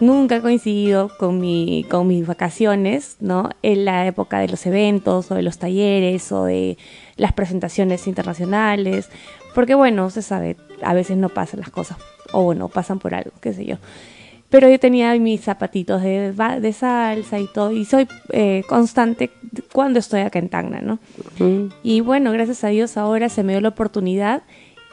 [0.00, 3.50] nunca he coincidido con, mi, con mis vacaciones, ¿no?
[3.62, 6.78] En la época de los eventos o de los talleres o de
[7.16, 9.10] las presentaciones internacionales,
[9.54, 11.98] porque bueno, se sabe, a veces no pasan las cosas,
[12.32, 13.76] o bueno, pasan por algo, qué sé yo.
[14.50, 19.30] Pero yo tenía mis zapatitos de, de salsa y todo, y soy eh, constante
[19.72, 20.98] cuando estoy acá en Tacna, ¿no?
[21.84, 24.42] Y bueno, gracias a Dios ahora se me dio la oportunidad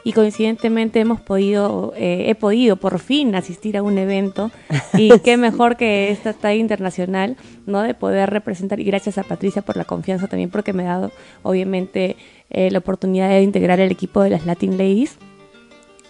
[0.04, 4.52] y coincidentemente hemos podido, eh, he podido por fin asistir a un evento
[4.94, 7.82] y qué mejor que esta talla internacional, ¿no?
[7.82, 11.12] De poder representar y gracias a Patricia por la confianza también porque me ha dado
[11.42, 12.16] obviamente
[12.50, 15.18] eh, la oportunidad de integrar el equipo de las Latin Ladies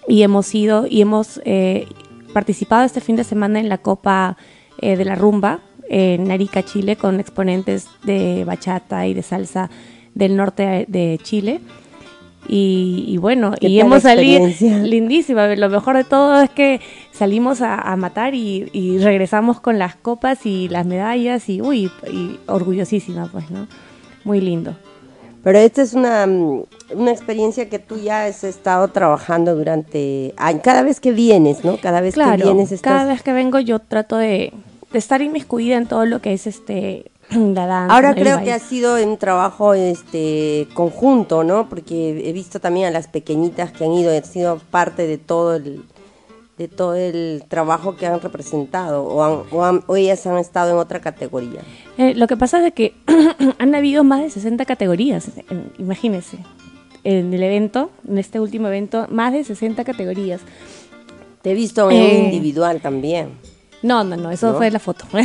[0.09, 1.87] y hemos ido y hemos eh,
[2.33, 4.37] participado este fin de semana en la Copa
[4.81, 9.71] de la Rumba en Arica, Chile, con exponentes de bachata y de salsa
[10.15, 11.61] del norte de Chile
[12.51, 14.49] y, bueno, y hemos salido
[14.83, 15.55] lindísima.
[15.55, 16.81] Lo mejor de todo es que
[17.13, 23.29] salimos a, matar y, regresamos con las copas y las medallas y, uy, y orgullosísima,
[23.31, 23.69] pues, ¿no?
[24.25, 24.77] Muy lindo.
[25.49, 31.01] Pero esta es una, una experiencia que tú ya has estado trabajando durante, cada vez
[31.01, 31.79] que vienes, ¿no?
[31.79, 32.93] Cada vez que vienes estás...
[32.93, 34.53] cada vez que vengo yo trato de,
[34.93, 37.11] de estar inmiscuida en todo lo que es este
[37.89, 41.71] Ahora creo que ha sido un trabajo este conjunto, ¿no?
[41.71, 45.55] Porque he visto también a las pequeñitas que han ido, han sido parte de todo
[45.57, 45.83] el
[46.59, 51.61] de todo el trabajo que han representado o, ellas han estado en otra categoría.
[51.97, 52.95] Eh, lo que pasa es que
[53.59, 55.31] han habido más de 60 categorías,
[55.79, 56.39] imagínense,
[57.05, 60.41] en el evento, en este último evento, más de 60 categorías.
[61.43, 63.31] Te he visto en eh, individual también.
[63.81, 65.05] No, no, no, eso fue la foto.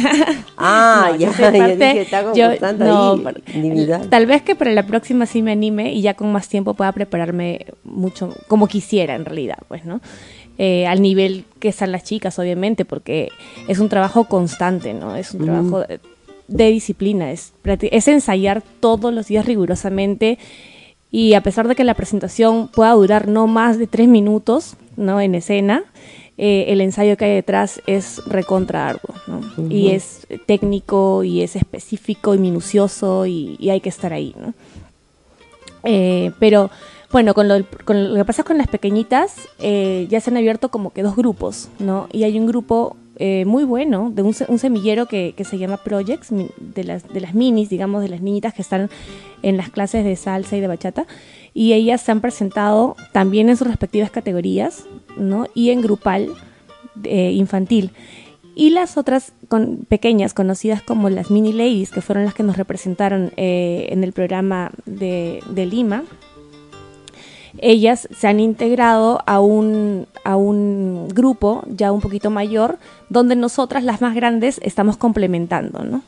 [0.58, 6.02] Ah, ya, yo dije, ahí Tal vez que para la próxima sí me anime y
[6.02, 10.00] ya con más tiempo pueda prepararme mucho, como quisiera en realidad, pues, ¿no?
[10.60, 13.30] Eh, al nivel que están las chicas, obviamente, porque
[13.68, 15.16] es un trabajo constante, ¿no?
[15.16, 15.84] Es un trabajo
[16.48, 20.38] de, disciplina, es, es ensayar todos los días rigurosamente
[21.10, 25.22] y a pesar de que la presentación pueda durar no más de tres minutos, ¿no?
[25.22, 25.86] En escena,
[26.38, 29.70] eh, el ensayo que hay detrás es recontra arduo, ¿no?
[29.70, 34.54] Y es técnico y es específico y minucioso y, hay que estar ahí, ¿no?
[35.84, 36.72] Eh, pero
[37.14, 41.02] bueno, con lo, que pasa con las pequeñitas, eh, ya se han abierto como que
[41.02, 42.10] dos grupos, ¿no?
[42.12, 42.98] Y hay un grupo
[43.46, 47.70] muy bueno, de un, semillero que, que, se llama Projects, de las, de las minis,
[47.70, 48.90] digamos, de las niñitas que están
[49.44, 51.06] en las clases de salsa y de bachata
[51.54, 54.86] y ellas se han presentado también en sus respectivas categorías,
[55.18, 55.46] ¿no?
[55.54, 56.30] Y en grupal
[57.04, 57.92] eh, infantil.
[58.56, 62.58] Y las otras con, pequeñas, conocidas como las mini ladies, que fueron las que nos
[62.58, 66.04] representaron eh, en el programa de, Lima,
[67.58, 72.78] ellas se han integrado a un, a un grupo ya un poquito mayor,
[73.10, 76.02] donde nosotras, las más grandes, estamos complementando, ¿no?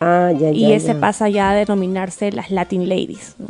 [0.00, 3.48] Ah, ya, ya, y ese pasa ya a denominarse las Latin Ladies, ¿no?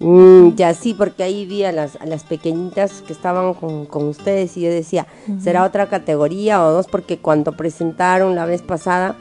[0.00, 4.08] Mm, ya sí, porque ahí vi a las, a las pequeñitas que estaban con, con
[4.08, 5.06] ustedes y yo decía,
[5.40, 6.86] ¿será otra categoría o dos?
[6.88, 9.16] Porque cuando presentaron la vez pasada,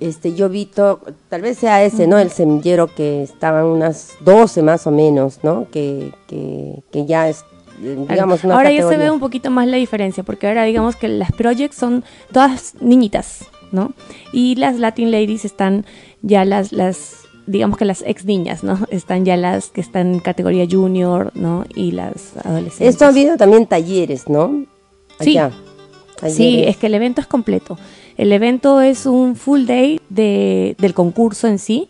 [0.00, 2.18] este, yo vi todo, tal vez sea ese, ¿no?
[2.18, 5.66] El semillero que estaban unas 12 más o menos, ¿no?
[5.70, 7.44] Que, que, que ya es,
[7.80, 11.08] digamos, una Ahora ya se ve un poquito más la diferencia, porque ahora digamos que
[11.08, 13.92] las projects son todas niñitas, ¿no?
[14.32, 15.84] Y las Latin Ladies están
[16.22, 18.78] ya las, las digamos que las ex niñas, ¿no?
[18.90, 21.64] Están ya las que están en categoría junior, ¿no?
[21.74, 22.88] Y las adolescentes.
[22.88, 24.64] Esto ha habido también talleres, ¿no?
[25.20, 25.38] Sí.
[26.28, 27.78] Sí, es que el evento es completo.
[28.20, 31.88] El evento es un full day de, del concurso en sí.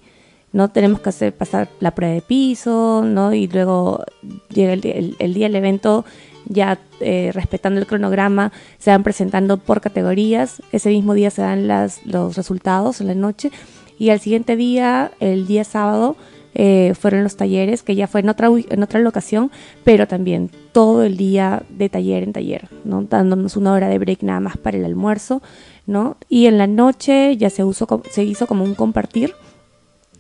[0.53, 3.35] No tenemos que hacer pasar la prueba de piso, ¿no?
[3.35, 4.05] Y luego
[4.49, 6.05] llega el, el, día del evento,
[6.47, 10.63] ya eh, respetando el cronograma, se van presentando por categorías.
[10.71, 13.51] Ese mismo día se dan las, los resultados en la noche
[13.99, 16.15] y al siguiente día, el día sábado,
[16.55, 19.51] eh, fueron los talleres, que ya fue en otra, en otra locación,
[19.83, 23.03] pero también todo el día de taller en taller, ¿no?
[23.03, 25.43] dándonos una hora de break nada más para el almuerzo,
[25.87, 26.17] ¿no?
[26.29, 29.35] Y en la noche ya se, usó, se hizo como un compartir,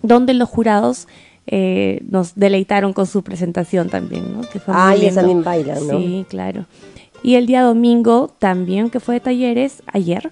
[0.02, 1.06] donde los jurados
[1.46, 4.42] eh, nos deleitaron con su presentación también, ¿no?
[4.42, 5.98] Que ah, y también bailan, ¿no?
[5.98, 6.66] Sí, claro.
[7.22, 10.30] Y el día domingo también, que fue de talleres, ayer,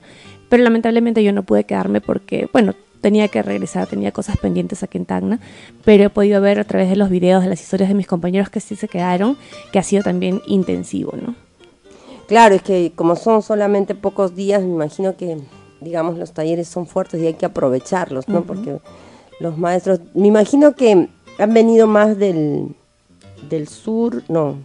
[0.49, 4.99] pero lamentablemente yo no pude quedarme porque, bueno, tenía que regresar, tenía cosas pendientes aquí
[4.99, 5.41] en Tacna,
[5.85, 8.51] pero he podido ver a través de los videos, de las historias de mis compañeros
[8.51, 9.37] que sí se quedaron,
[9.73, 11.35] que ha sido también intensivo, ¿no?
[12.29, 15.39] Claro, es que como son solamente pocos días, me imagino que,
[15.81, 18.43] digamos, los talleres son fuertes y hay que aprovecharlos, ¿no?
[18.43, 18.79] Porque
[19.41, 22.75] los maestros, me imagino que han venido más del,
[23.49, 24.57] del sur, no,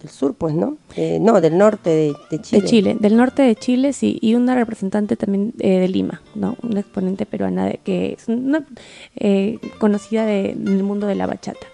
[0.00, 0.76] del sur, pues, ¿no?
[0.94, 1.88] Eh, no, del norte
[2.30, 2.60] de, Chile.
[2.62, 6.58] De Chile, del norte de Chile, sí, y una representante también eh, de Lima, ¿no?
[6.62, 8.66] Una exponente peruana que es una,
[9.14, 11.66] eh, conocida de, en el mundo de la bachata.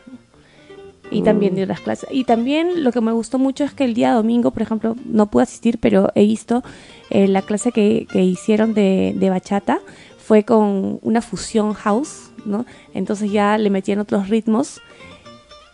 [1.10, 2.08] Y también de otras clases.
[2.10, 5.26] Y también lo que me gustó mucho es que el día domingo, por ejemplo, no
[5.26, 6.62] pude asistir, pero he visto
[7.10, 9.80] la clase que, que hicieron de, de bachata,
[10.16, 12.64] fue con una fusión house, ¿no?
[12.94, 14.80] Entonces ya le metían otros ritmos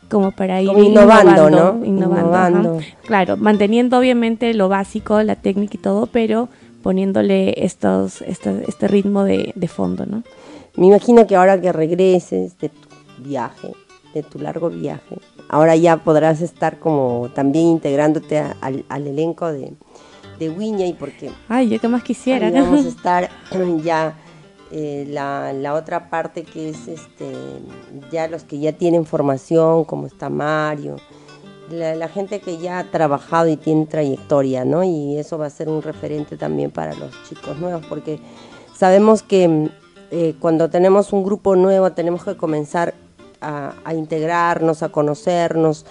[0.09, 1.85] como para ir innovando, ¿no?
[1.85, 2.79] Innovando.
[3.05, 6.49] Claro, manteniendo obviamente lo básico, la técnica y todo, pero
[6.83, 10.23] poniéndole estos, este, este ritmo de, fondo, ¿no?
[10.77, 12.89] Me imagino que ahora que regreses de tu
[13.19, 13.73] viaje,
[14.23, 19.73] de tu largo viaje, ahora ya podrás estar como también integrándote al, al, elenco de,
[20.39, 21.31] de Wiña y porque...
[21.49, 22.51] Ay, yo que más quisiera.
[22.51, 23.31] Vamos a estar
[23.83, 24.15] ya
[24.71, 27.33] eh, la, la, otra parte que es este,
[28.13, 30.97] ya los que ya tienen formación, como está Mario,
[31.71, 34.85] la, gente que ya ha trabajado y tiene trayectoria, ¿no?
[34.85, 38.21] Y eso va a ser un referente también para los chicos nuevos, porque
[38.75, 39.71] sabemos que
[40.11, 42.95] eh, cuando tenemos un grupo nuevo tenemos que comenzar
[43.41, 45.87] a, integrarnos, a conocernos.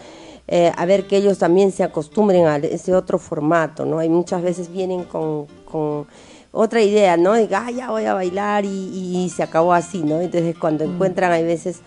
[0.48, 4.00] Eh, a ver que ellos también se acostumbren a ese otro formato, ¿no?
[4.00, 6.08] Hay muchas veces vienen con, con
[6.52, 7.34] otra idea, ¿no?
[7.34, 10.22] De ah, ya voy a bailar y, se acabó así, ¿no?
[10.22, 10.94] Entonces cuando mm.
[10.94, 11.82] encuentran hay veces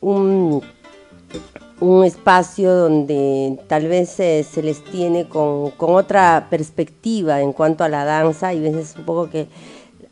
[0.00, 0.62] un,
[1.80, 8.04] un espacio donde tal vez se, les tiene con, otra perspectiva en cuanto a la
[8.04, 9.48] danza y veces un poco que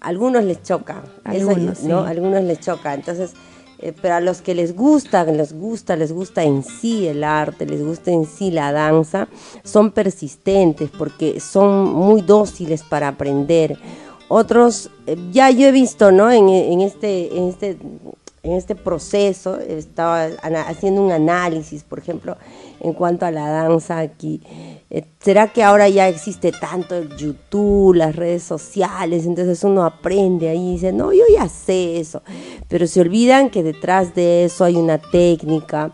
[0.00, 2.00] algunos les choca, algunos, ¿no?
[2.04, 3.32] algunos les choca, entonces
[3.78, 7.66] eh, pero a los que les gusta, les gusta, les gusta en sí el arte,
[7.66, 9.28] les gusta en sí la danza,
[9.64, 13.78] son persistentes porque son muy dóciles para aprender.
[14.28, 16.30] Otros, eh, ya yo he visto, ¿no?
[16.30, 17.78] En, en, este, en este
[18.46, 20.26] en este proceso, estaba
[20.68, 22.36] haciendo un análisis, por ejemplo,
[22.78, 24.40] en cuanto a la danza aquí.
[24.88, 29.26] Eh, ¿Será que ahora ya existe tanto el YouTube, las redes sociales?
[29.26, 32.22] Entonces uno aprende ahí y dice, no, yo ya sé eso.
[32.68, 35.92] Pero se olvidan que detrás de eso hay una técnica,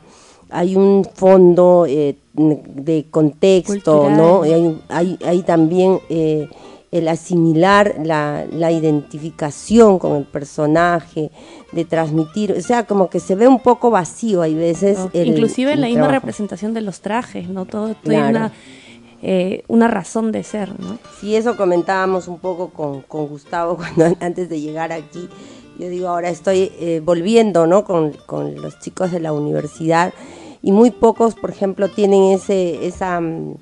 [0.50, 4.42] hay un fondo eh, de contexto, ¿no?
[4.42, 5.98] hay, hay, hay también...
[6.08, 6.48] Eh,
[6.92, 11.30] el asimilar la, la, identificación con el personaje,
[11.72, 14.98] de transmitir, o sea, como que se ve un poco vacío hay veces.
[15.14, 17.64] Inclusive en la misma representación de los trajes, ¿no?
[17.64, 18.52] Todo tiene una,
[19.22, 20.98] eh, una razón de ser, ¿no?
[21.20, 25.28] Sí, eso comentábamos un poco con, con Gustavo cuando antes de llegar aquí.
[25.78, 27.84] Yo digo, ahora estoy eh, volviendo, ¿no?
[27.84, 30.12] Con, con, los chicos de la universidad
[30.60, 33.20] y muy pocos, por ejemplo, tienen ese, esa...
[33.20, 33.54] Mm,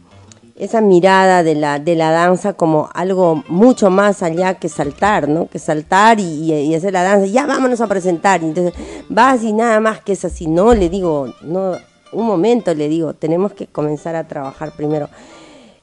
[0.61, 5.49] esa mirada de la, de la danza como algo mucho más allá que saltar, ¿no?
[5.49, 8.45] Que saltar y, hacer la danza, ya vámonos a presentar.
[8.45, 8.75] entonces
[9.09, 10.49] vas y nada más que es así.
[10.49, 11.77] No, le digo, no,
[12.13, 15.09] un momento le digo, tenemos que comenzar a trabajar primero.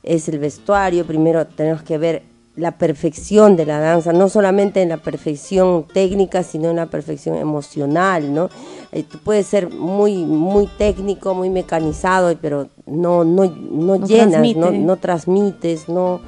[0.07, 2.23] Es el vestuario, primero tenemos que ver
[2.57, 7.35] la perfección de la danza, no solamente en la perfección técnica, sino en la perfección
[7.35, 8.49] emocional, ¿no?
[8.91, 14.71] Eh, tú puedes ser muy, muy técnico, muy mecanizado, pero no, no, no, llenas, no,
[14.71, 16.19] no, transmites, no,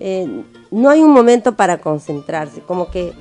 [0.00, 0.26] eh,
[0.72, 3.12] no hay un momento para concentrarse, como que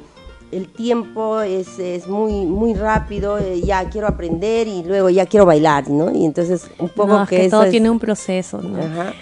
[0.52, 5.46] el tiempo es, es muy, muy rápido, eh, ya quiero aprender y luego ya quiero
[5.46, 6.12] bailar, ¿no?
[6.12, 8.80] Y entonces un poco que, todo tiene un proceso, ¿no?
[8.80, 9.14] Ajá.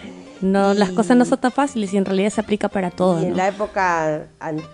[0.42, 3.22] No, las cosas no son tan fáciles y en realidad se aplica para todo.
[3.22, 4.28] Y en la época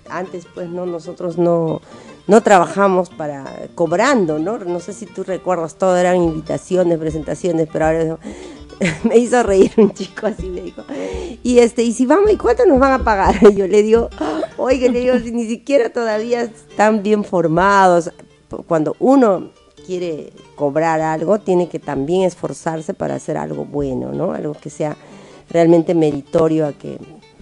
[0.09, 1.81] antes, pues no, nosotros no,
[2.27, 4.57] no trabajamos para cobrando, ¿no?
[4.59, 8.17] No sé si tú recuerdas, todo eran invitaciones, presentaciones, pero ahora
[9.03, 10.83] me hizo reír un chico así, me dijo,
[11.43, 13.35] y este, y si vamos, ¿y cuánto nos van a pagar?
[13.51, 14.09] Y yo le digo,
[14.57, 18.11] oiga, le digo, ni siquiera todavía están bien formados.
[18.67, 19.49] Cuando uno
[19.85, 24.31] quiere cobrar algo, tiene que también esforzarse para hacer algo bueno, ¿no?
[24.31, 24.95] Algo que sea
[25.49, 26.97] realmente meritorio a que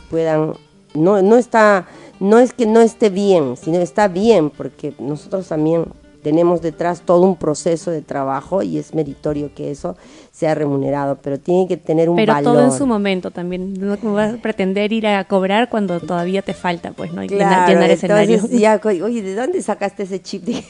[0.10, 0.54] puedan,
[0.94, 1.88] no, no está,
[2.20, 5.86] no es que no esté bien, sino está bien, porque nosotros también
[6.24, 9.96] tenemos detrás todo un proceso de trabajo y es meritorio que eso
[10.32, 12.54] sea remunerado, pero tiene que tener un pero valor.
[12.54, 16.42] Pero todo en su momento también, no vas a pretender ir a cobrar cuando todavía
[16.42, 17.24] te falta, pues, ¿no?
[17.24, 18.40] llenar, llenar escenario.
[18.48, 20.64] Ya, oye, ¿de dónde sacaste ese chip de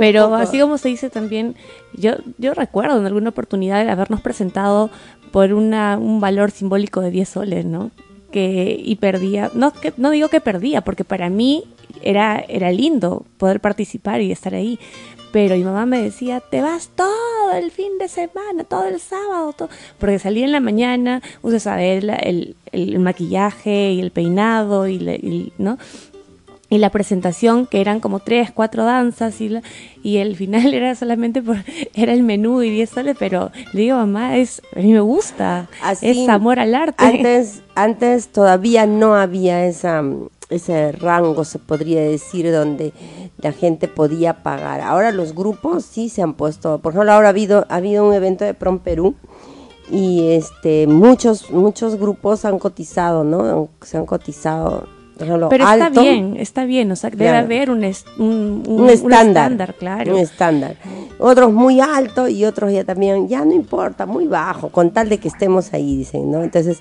[0.00, 1.54] pero así como se dice también,
[1.94, 4.90] yo, yo recuerdo en alguna oportunidad habernos presentado
[5.30, 7.90] por una, un valor simbólico de 10 soles, ¿no?
[8.30, 11.64] Que, y perdía, no, que, no digo que perdía, porque para mí
[12.02, 14.78] era, era lindo poder participar y estar ahí,
[15.32, 19.52] pero mi mamá me decía, te vas todo el fin de semana, todo el sábado,
[19.52, 19.68] todo,
[19.98, 24.94] porque salía en la mañana, usas a ver el, el, maquillaje y el peinado y,
[24.96, 25.78] y ¿no?
[26.72, 29.60] Y la presentación que eran como tres, cuatro danzas y,
[30.02, 31.58] y el final era solamente por,
[31.92, 35.68] era el menú y diez soles, pero le digo, mamá, es, a mí me gusta,
[36.00, 37.04] es amor al arte.
[37.04, 40.02] Antes, antes todavía no había esa,
[40.48, 42.94] ese rango, se podría decir, donde
[43.36, 44.80] la gente podía pagar.
[44.80, 48.14] Ahora los grupos sí se han puesto, por ejemplo, ahora ha habido, ha habido un
[48.14, 49.14] evento de Prom Perú
[49.90, 53.68] y este muchos muchos grupos han cotizado, ¿no?
[53.82, 54.86] Se han cotizado
[55.48, 57.84] pero está bien, está bien, o sea, debe haber un,
[58.18, 60.14] un, estándar, claro.
[60.14, 60.76] Un estándar.
[61.18, 65.18] Otros muy alto y otros ya también, ya no importa, muy bajo, con tal de
[65.18, 66.42] que estemos ahí, dicen, ¿no?
[66.42, 66.78] Entonces,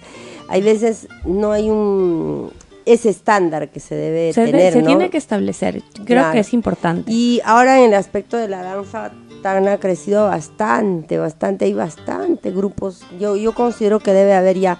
[0.48, 2.52] hay veces no hay un
[2.86, 7.12] ese estándar que se debe tener, Se tiene que establecer, creo que es importante.
[7.12, 9.12] Y ahora en el aspecto de la danza
[9.42, 13.02] tan ha crecido bastante, bastante, hay bastante grupos.
[13.20, 14.80] Yo, yo considero que debe haber ya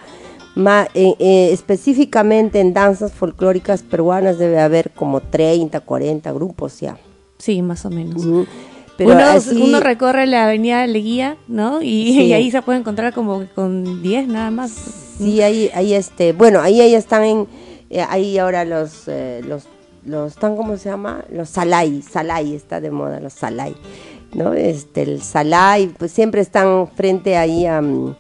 [0.56, 6.98] eh, eh, específicamente en danzas folclóricas peruanas debe haber como 30, 40 grupos ya.
[7.38, 8.22] Sí, más o menos.
[8.98, 9.18] Pero
[9.56, 11.82] uno, recorre la avenida Leguía, ¿no?
[11.82, 14.72] Y, ahí se puede encontrar como con 10 nada más.
[15.18, 17.48] Sí, ahí, ahí este, bueno, ahí, ahí están en,
[17.90, 19.08] eh, ahí ahora los,
[19.48, 19.64] los,
[20.06, 21.24] los, están, ¿cómo se llama?
[21.32, 23.76] Los salai, salai está de moda, los salai,
[24.34, 24.54] ¿no?
[24.54, 27.82] Este, el salai, pues siempre están frente ahí a...
[27.82, 28.16] Mm,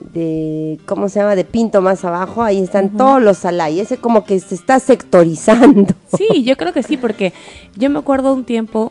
[0.00, 1.34] de, ¿cómo se llama?
[1.34, 5.94] De Pinto más abajo, ahí están todos los salay, ese como que se está sectorizando.
[6.16, 7.32] Sí, yo creo que sí, porque
[7.76, 8.90] yo me acuerdo un tiempo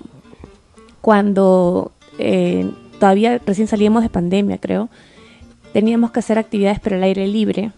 [1.02, 4.90] cuando eh, todavía recién salíamos de pandemia, creo,
[5.74, 7.72] teníamos que hacer actividades pero al aire libre.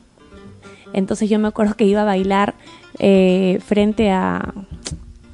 [0.93, 2.55] Entonces yo me acuerdo que iba a bailar
[2.97, 4.53] eh, frente a,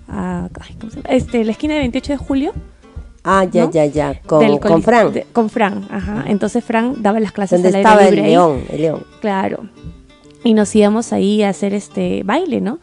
[0.08, 0.50] a
[1.10, 2.54] Este, la esquina de 28 de julio
[3.28, 5.12] Ah, ya, ya, ya, con, con Fran.
[5.34, 6.26] con Fran, ajá.
[6.28, 9.04] Entonces Fran daba las clases ¿Dónde estaba el león, el león.
[9.20, 9.68] Claro.
[10.44, 12.78] Y nos íbamos ahí a hacer este baile, ¿no?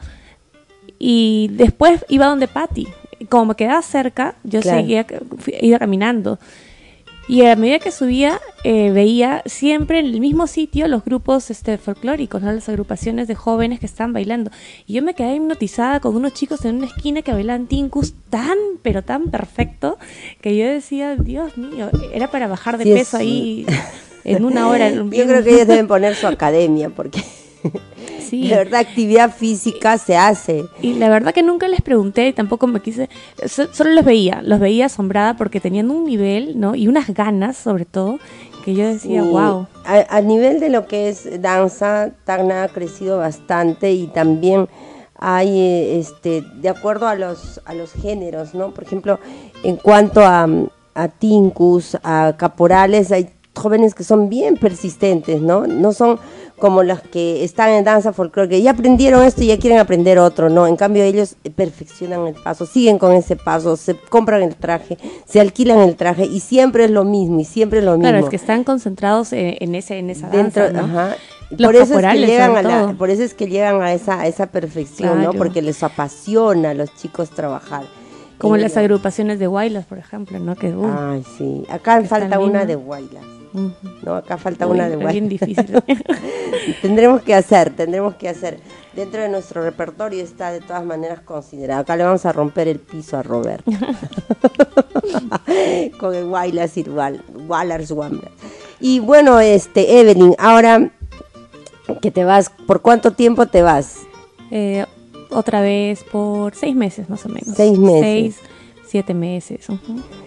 [0.98, 2.88] Y después iba donde Patty.
[3.28, 5.06] Como me quedaba cerca, yo seguía,
[5.60, 6.40] iba caminando.
[7.28, 11.78] Y a medida que subía, eh, veía siempre en el mismo sitio los grupos este,
[11.78, 14.50] folclóricos, las agrupaciones de jóvenes que estaban bailando.
[14.86, 18.58] Y yo me quedé hipnotizada con unos chicos en una esquina que bailaban tincus tan,
[18.82, 19.98] pero tan perfecto,
[20.40, 23.66] que yo decía, Dios mío, era para bajar de peso ahí
[24.24, 24.90] en una hora.
[24.90, 27.22] yo creo que ellos deben poner su academia, porque...
[28.32, 28.48] Sí.
[28.48, 30.64] De verdad, actividad física se hace.
[30.80, 33.10] Y la verdad que nunca les pregunté y tampoco me quise,
[33.46, 36.74] solo los veía, los veía asombrada porque tenían un nivel, ¿no?
[36.74, 38.18] Y unas ganas, sobre todo,
[38.64, 39.66] que yo decía, wow.
[39.84, 44.66] A, nivel de lo que es danza, Tacna ha crecido bastante y también
[45.18, 48.72] hay, eh, este, de acuerdo a los, a los géneros, ¿no?
[48.72, 49.20] Por ejemplo,
[49.62, 50.48] en cuanto a,
[50.94, 55.66] a tincus, a caporales, hay jóvenes que son bien persistentes, ¿no?
[55.66, 56.18] No son
[56.58, 60.48] como los que están en danza folclórica, ya aprendieron esto y ya quieren aprender otro,
[60.48, 64.96] no, en cambio ellos perfeccionan el paso, siguen con ese paso, se compran el traje,
[65.26, 68.10] se alquilan el traje y siempre es lo mismo y siempre es lo mismo.
[68.10, 71.16] Claro, es que están concentrados en, ese en esa Dentro, danza, ajá.
[71.56, 75.22] por eso, es que llegan a por eso es que llegan a esa, esa perfección,
[75.22, 75.32] ¿no?
[75.32, 77.84] Porque les apasiona a los chicos trabajar.
[78.38, 80.56] Como las agrupaciones de Wailas, por ejemplo, ¿no?
[80.56, 81.64] Que, uh, Ay, sí.
[81.68, 83.24] Acá falta una de Wailas.
[84.02, 85.12] No, acá falta una de Wailas.
[85.12, 85.82] bien difícil.
[86.82, 88.58] tendremos que hacer, tendremos que hacer.
[88.94, 91.82] Dentro de nuestro repertorio está de todas maneras considerado.
[91.82, 93.64] Acá le vamos a romper el piso a Robert.
[95.98, 97.94] Con el Wailas y Wallers
[98.80, 100.90] Y bueno, este, Evelyn, ahora
[102.00, 103.98] que te vas, ¿por cuánto tiempo te vas?
[104.50, 104.84] Eh,
[105.30, 107.54] otra vez por seis meses más o menos.
[107.56, 108.00] Seis meses.
[108.00, 108.36] Seis,
[108.92, 109.66] siete meses,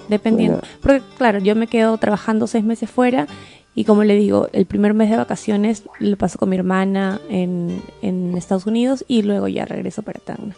[0.09, 0.59] dependiendo.
[0.81, 3.27] Porque claro, yo me quedo trabajando seis meses fuera
[3.75, 7.81] y como le digo, el primer mes de vacaciones lo paso con mi hermana en,
[8.01, 10.55] en Estados Unidos y luego ya regreso para Tacna.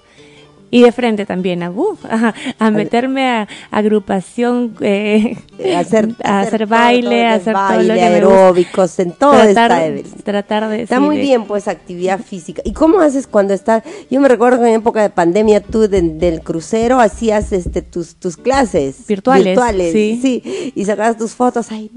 [0.69, 1.71] Y de frente también a,
[2.59, 5.37] a, meterme a, agrupación, eh,
[5.75, 10.69] hacer, a hacer, baile, a hacer todo lo que aeróbicos, en todo tratar, está, tratar
[10.69, 12.61] de Está muy bien pues actividad física.
[12.65, 13.83] ¿Y cómo haces cuando estás?
[14.09, 18.35] Yo me recuerdo que en época de pandemia tú del crucero hacías este tus tus
[18.37, 20.19] clases virtuales, virtuales sí.
[20.21, 21.89] sí, y sacabas tus fotos ahí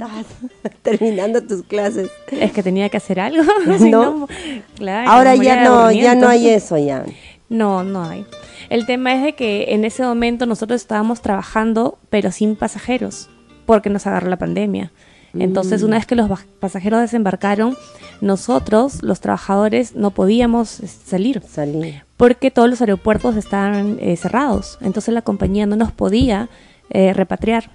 [0.82, 2.10] terminando tus clases.
[2.30, 3.42] Es que tenía que hacer algo,
[3.80, 4.28] ¿No?
[4.76, 7.04] claro, Ahora ya no ya no hay eso ya.
[7.48, 8.24] No, no hay.
[8.70, 13.28] El tema es de que en ese momento nosotros estábamos trabajando, pero sin pasajeros,
[13.66, 14.92] porque nos agarró la pandemia.
[15.34, 17.76] Entonces, una vez que los pasajeros desembarcaron,
[18.20, 21.42] nosotros, los trabajadores, no podíamos este, salir.
[21.48, 22.04] Salir.
[22.16, 24.78] Porque todos los aeropuertos estaban eh, cerrados.
[24.80, 26.48] Entonces, la compañía no nos podía
[26.90, 27.70] eh, repatriar.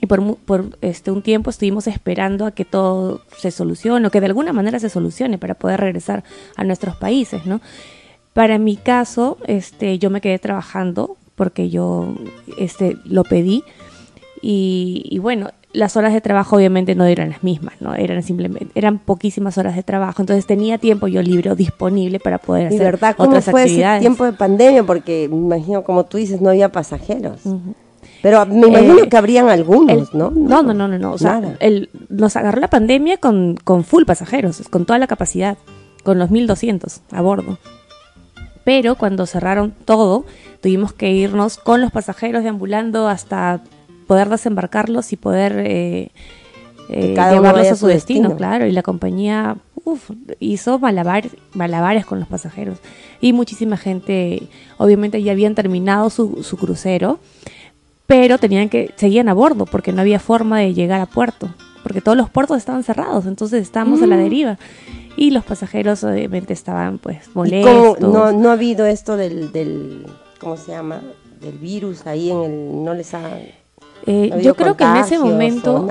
[0.00, 4.20] Y por, por, este, un tiempo estuvimos esperando a que todo se solucione, o que
[4.20, 6.24] de alguna manera se solucione para poder regresar
[6.56, 7.60] a nuestros países, ¿no?
[8.32, 12.14] Para mi caso, este, yo me quedé trabajando porque yo
[12.56, 13.62] este, lo pedí
[14.40, 17.94] y, bueno, las horas de trabajo obviamente no eran las mismas, ¿no?
[17.94, 22.66] Eran simplemente, eran poquísimas horas de trabajo, entonces tenía tiempo yo libre disponible para poder
[22.66, 23.14] hacer verdad?
[23.16, 24.82] ¿Cómo fue ese tiempo de pandemia?
[24.82, 27.40] Porque me imagino, como tú dices, no había pasajeros.
[28.20, 30.30] Pero me imagino eh, que habrían algunos, ¿no?
[30.30, 30.62] ¿no?
[30.62, 34.62] No, no, no, no, O sea, el, nos agarró la pandemia con, con full pasajeros,
[34.70, 35.56] con toda la capacidad,
[36.02, 37.58] con los 1200 a bordo
[38.64, 40.24] pero cuando cerraron todo,
[40.60, 43.60] tuvimos que irnos con los pasajeros deambulando hasta
[44.06, 46.10] poder desembarcarlos y poder eh,
[46.88, 48.66] eh, llevarlos a su, destino, claro.
[48.66, 49.56] Y la compañía
[50.38, 52.78] hizo malabares, malabares con los pasajeros.
[53.20, 54.48] Y muchísima gente,
[54.78, 57.18] obviamente ya habían terminado su, su crucero,
[58.06, 61.48] pero tenían que, seguían a bordo porque no había forma de llegar a puerto,
[61.82, 64.20] porque todos los puertos estaban cerrados, entonces estábamos a la mm.
[64.20, 64.58] deriva
[65.16, 68.00] y los pasajeros obviamente estaban pues molestos.
[68.00, 70.06] No, no ha habido esto del, del,
[70.38, 71.02] ¿cómo se llama?
[71.40, 73.22] Del virus ahí en el, no les ha...
[74.04, 75.86] Eh, yo creo que en ese momento,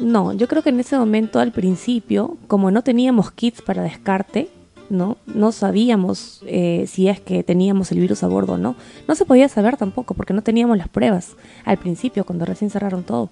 [0.00, 4.48] no, yo creo que en ese momento al principio, como no teníamos kits para descarte,
[4.88, 8.76] no, no sabíamos eh, si es que teníamos el virus a bordo o no.
[9.08, 13.02] No se podía saber tampoco porque no teníamos las pruebas al principio cuando recién cerraron
[13.02, 13.30] todo.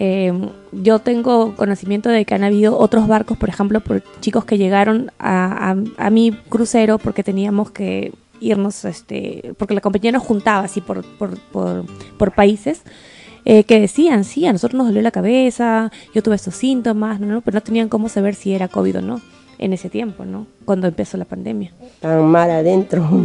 [0.00, 0.32] Eh,
[0.70, 5.10] yo tengo conocimiento de que han habido otros barcos, por ejemplo, por chicos que llegaron
[5.18, 5.74] a,
[6.12, 12.32] mi crucero porque teníamos que irnos, este, porque la compañía nos juntaba así por, por,
[12.32, 12.82] países.
[13.44, 17.40] Eh, que decían, sí, a nosotros nos dolió la cabeza, yo tuve estos síntomas, ¿no?
[17.40, 19.20] pero no tenían cómo saber si era COVID o no
[19.58, 20.46] en ese tiempo, ¿no?
[20.64, 21.72] Cuando empezó la pandemia.
[22.00, 23.22] Tan mal adentro.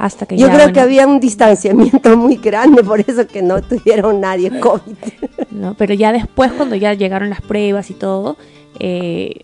[0.00, 4.18] Hasta que Yo creo que había un distanciamiento muy grande, por eso que no tuvieron
[4.18, 4.96] nadie COVID.
[5.50, 8.38] No, pero ya después, cuando ya llegaron las pruebas y todo,
[8.78, 9.42] eh,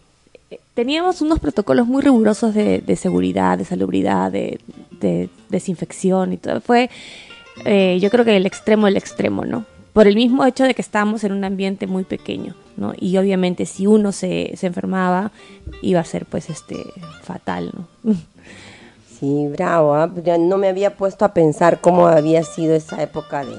[0.73, 4.59] teníamos unos protocolos muy rigurosos de, seguridad, de salubridad, de,
[5.51, 6.63] desinfección y todo.
[6.63, 6.89] Fue,
[7.67, 9.67] eh, yo creo que el extremo del extremo, ¿no?
[9.93, 12.95] Por el mismo hecho de que estábamos en un ambiente muy pequeño, ¿no?
[12.99, 15.33] Y obviamente si uno se, se enfermaba,
[15.83, 16.83] iba a ser pues este
[17.23, 18.15] fatal, ¿no?
[19.19, 19.95] Sí, bravo.
[19.95, 20.11] ¿ah?
[20.39, 23.57] No me había puesto a pensar cómo había sido esa época de,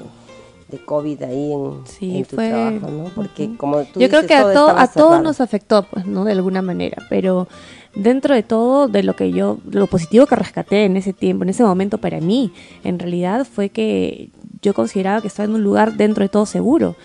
[0.68, 3.04] de COVID ahí en, tu trabajo, ¿no?
[3.14, 6.24] Porque como tú Yo creo que a, todo, a todos nos afectó, pues, ¿no?
[6.24, 7.48] De alguna manera, pero
[7.94, 11.50] dentro de todo, de lo que yo, lo positivo que rescaté en ese tiempo, en
[11.50, 12.52] ese momento para mí,
[12.84, 14.30] en realidad fue que
[14.62, 16.96] yo consideraba que estaba en un lugar dentro de todo seguro,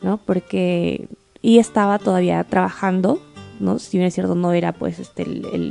[0.00, 0.18] ¿no?
[0.18, 1.08] Porque,
[1.42, 3.20] y estaba todavía trabajando,
[3.60, 3.78] ¿no?
[3.78, 5.24] Si bien es cierto, no era pues este,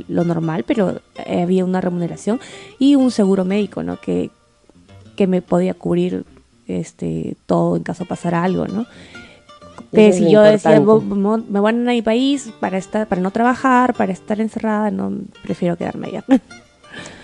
[0.08, 2.40] lo normal, pero había una remuneración
[2.78, 4.00] y un seguro médico, ¿no?
[4.00, 4.30] Que,
[5.16, 6.24] que me podía cubrir
[6.66, 8.86] este, todo en caso pasara algo, ¿no?
[9.92, 14.12] Que si yo decía, me voy a mi país para, estar, para no trabajar, para
[14.12, 15.12] estar encerrada, no
[15.42, 16.24] prefiero quedarme allá.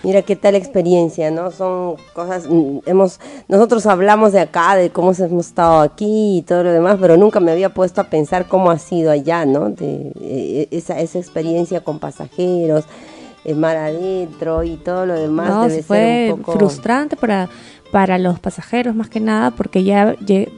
[0.02, 1.50] Mira qué tal experiencia, ¿no?
[1.50, 6.62] Son cosas, mm, hemos, nosotros hablamos de acá, de cómo hemos estado aquí y todo
[6.62, 9.70] lo demás, pero nunca me había puesto a pensar cómo ha sido allá, ¿no?
[9.70, 12.84] De, eh, esa, esa experiencia con pasajeros,
[13.44, 15.48] el mar adentro y todo lo demás.
[15.48, 16.58] No, debe fue ser un poco...
[16.58, 17.48] frustrante para,
[17.90, 20.16] para los pasajeros más que nada, porque ya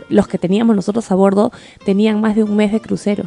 [0.09, 1.53] los que teníamos nosotros a bordo
[1.85, 3.25] tenían más de un mes de crucero.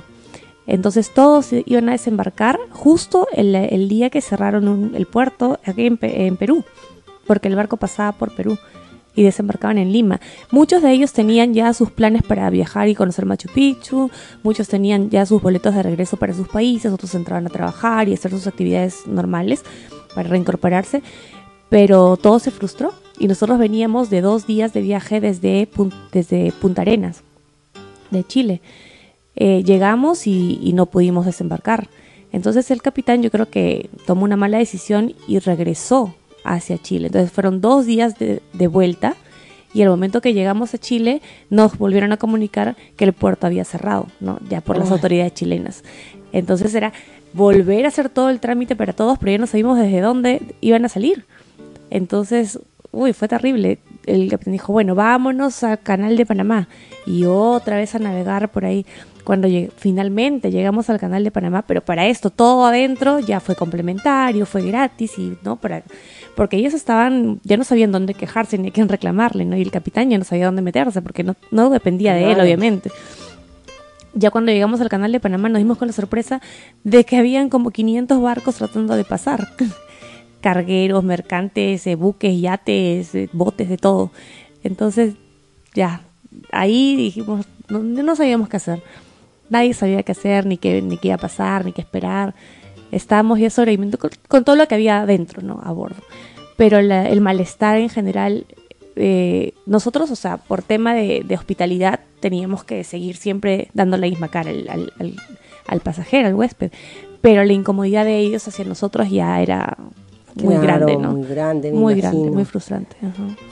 [0.69, 6.63] Entonces todos iban a desembarcar justo el, día que cerraron el puerto aquí en, Perú,
[7.25, 8.55] porque el barco pasaba por Perú
[9.15, 10.21] y desembarcaban en Lima.
[10.51, 14.11] Muchos de ellos tenían ya sus planes para viajar y conocer Machu Picchu,
[14.43, 18.13] muchos tenían ya sus boletos de regreso para sus países, otros entraban a trabajar y
[18.13, 19.63] hacer sus actividades normales
[20.13, 21.01] para reincorporarse,
[21.69, 25.67] pero todo se frustró y nosotros veníamos de dos días de viaje desde,
[26.11, 27.23] desde Punta Arenas,
[28.11, 28.61] de Chile.
[29.39, 31.87] Eh, llegamos y, no pudimos desembarcar.
[32.31, 36.13] Entonces el capitán yo creo que tomó una mala decisión y regresó
[36.43, 37.07] hacia Chile.
[37.07, 39.15] Entonces fueron dos días de, vuelta
[39.73, 43.63] y el momento que llegamos a Chile nos volvieron a comunicar que el puerto había
[43.63, 44.39] cerrado, ¿no?
[44.49, 45.83] ya por las autoridades chilenas.
[46.33, 46.91] Entonces era
[47.33, 50.85] volver a hacer todo el trámite para todos, pero ya no sabíamos desde dónde iban
[50.85, 51.25] a salir.
[51.89, 52.59] Entonces,
[52.91, 53.79] uy, fue terrible.
[54.09, 56.67] El capitán dijo, bueno, vámonos al canal de Panamá
[57.05, 58.85] y otra vez a navegar por ahí
[59.23, 59.47] cuando
[59.77, 64.63] finalmente llegamos al canal de Panamá, pero para esto todo adentro ya fue complementario, fue
[64.63, 65.83] gratis y no para
[66.35, 69.55] porque ellos estaban ya no sabían dónde quejarse ni a quién reclamarle, ¿no?
[69.55, 72.91] Y el capitán ya no sabía dónde meterse porque no, no dependía de él, obviamente.
[74.13, 76.41] Ya cuando llegamos al canal de Panamá nos dimos con la sorpresa
[76.83, 79.47] de que habían como 500 barcos tratando de pasar.
[80.41, 84.11] Cargueros, mercantes, eh, buques, yates, eh, botes, de todo.
[84.63, 85.15] Entonces,
[85.73, 86.01] ya,
[86.51, 88.81] ahí dijimos, no, no sabíamos qué hacer
[89.49, 92.33] nadie sabía qué hacer, ni qué, ni qué iba a pasar, ni qué esperar.
[92.91, 95.59] Estábamos ya sobreviviendo con, todo lo que había adentro, ¿no?
[95.63, 96.01] A bordo.
[96.57, 98.45] Pero el malestar en general,
[98.95, 104.29] eh, nosotros, o sea, por tema de, hospitalidad, teníamos que seguir siempre dando la misma
[104.29, 104.93] cara al,
[105.67, 106.71] al pasajero, al huésped.
[107.21, 109.77] Pero la incomodidad de ellos hacia nosotros ya era
[110.43, 111.11] muy grande, ¿no?
[111.13, 112.95] Muy grande, muy grande, muy frustrante.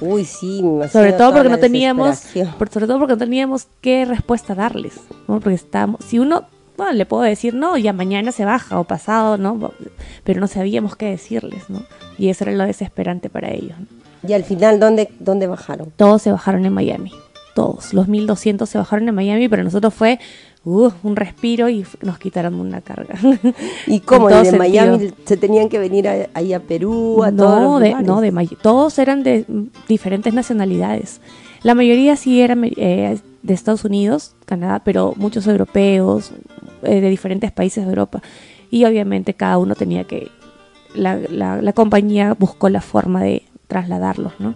[0.02, 4.94] Uy, sí, sobre todo porque no teníamos, sobre todo porque no teníamos qué respuesta darles,
[5.28, 5.40] ¿no?
[5.40, 6.46] Porque estábamos, si uno,
[6.78, 9.72] bueno, le puedo decir no, ya mañana se baja o pasado, ¿no?
[10.24, 11.84] Pero no sabíamos qué decirles, ¿no?
[12.18, 13.78] Y eso era lo desesperante para ellos.
[14.28, 15.92] Y al final, ¿dónde, dónde bajaron?
[15.96, 17.12] Todos se bajaron en Miami.
[17.54, 17.94] Todos.
[17.94, 20.20] Los 1200 se bajaron en Miami, pero nosotros fue
[20.64, 23.16] uh, un respiro y nos quitaron una carga.
[23.88, 24.30] ¿Y cómo?
[24.30, 27.24] ¿Y de Miami se tenían que venir ahí a Perú?
[27.24, 29.46] A no, todos de, no, de todos eran de
[29.88, 31.22] diferentes nacionalidades.
[31.64, 36.32] La mayoría sí eran eh, de Estados Unidos, Canadá, pero muchos europeos,
[36.84, 38.22] eh, de diferentes países de Europa.
[38.70, 40.30] Y obviamente cada uno tenía que,
[40.94, 44.56] la, la, la compañía buscó la forma de trasladarlos, ¿no?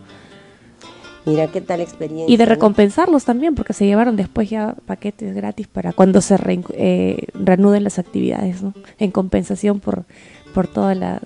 [1.26, 2.34] Mira qué tal experiencia.
[2.34, 6.36] Y de recompensarlos también, porque se llevaron después ya paquetes gratis para cuando se
[6.74, 8.74] eh, reanuden las actividades, ¿no?
[8.97, 10.05] En compensación por,
[10.53, 11.22] por toda la,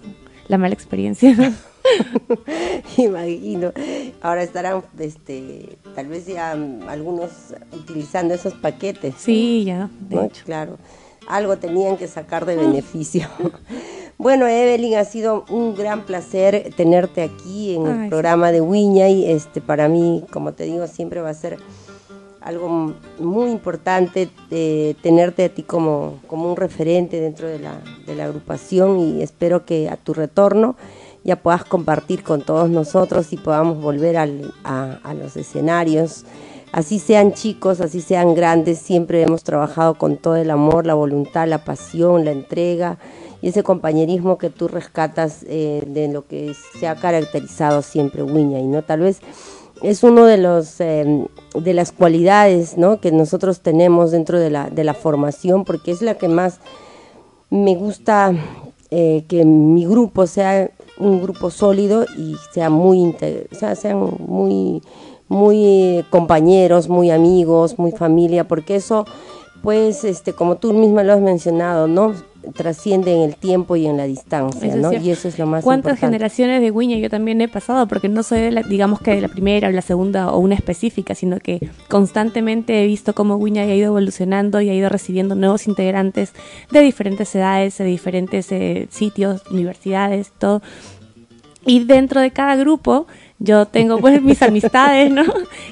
[0.50, 1.34] mala experiencia.
[2.98, 3.72] Imagino.
[4.22, 9.16] Ahora estarán, este, tal vez ya algunos utilizando esos paquetes.
[9.18, 10.44] Sí, ya, de hecho.
[10.46, 10.78] Claro.
[11.28, 13.28] Algo tenían que sacar de beneficio.
[14.18, 19.30] Bueno, Evelyn, ha sido un gran placer tenerte aquí en el programa de Wiña y
[19.30, 21.58] este, para mí, como te digo, siempre va a ser
[22.40, 28.16] algo muy importante eh, tenerte a ti como, como un referente dentro de la, de
[28.16, 30.78] la agrupación y espero que a tu retorno
[31.26, 36.24] ya puedas compartir con todos nosotros y podamos volver al, a, a los escenarios.
[36.76, 41.48] Así sean chicos, así sean grandes, siempre hemos trabajado con todo el amor, la voluntad,
[41.48, 42.98] la pasión, la entrega
[43.42, 48.60] y ese compañerismo que tú rescatas eh, de lo que se ha caracterizado siempre Wiña
[48.60, 49.22] y no tal vez
[49.84, 53.00] es uno de los em, de las cualidades ¿no?
[53.00, 56.60] que nosotros tenemos dentro de la, de la formación porque es la que más
[57.50, 58.34] me gusta
[58.92, 63.16] eh, que mi grupo sea un grupo sólido y sea muy
[63.52, 63.98] o sea, sean
[64.28, 64.82] muy
[65.28, 69.06] muy compañeros muy amigos muy familia porque eso
[69.62, 72.14] pues este como tú misma lo has mencionado no
[72.54, 74.94] trasciende en el tiempo y en la distancia, ¿no?
[74.94, 77.88] Y eso es lo más ¿Cuántas generaciones de Wiña yo también he pasado?
[77.88, 81.40] Porque no soy, digamos que de la primera o la segunda o una específica, sino
[81.40, 86.34] que constantemente he visto cómo Wiña ha ido evolucionando y ha ido recibiendo nuevos integrantes
[86.72, 90.62] de diferentes edades, de diferentes eh, sitios, universidades, todo.
[91.66, 93.08] Y dentro de cada grupo
[93.40, 95.24] yo tengo pues mis amistades, ¿no?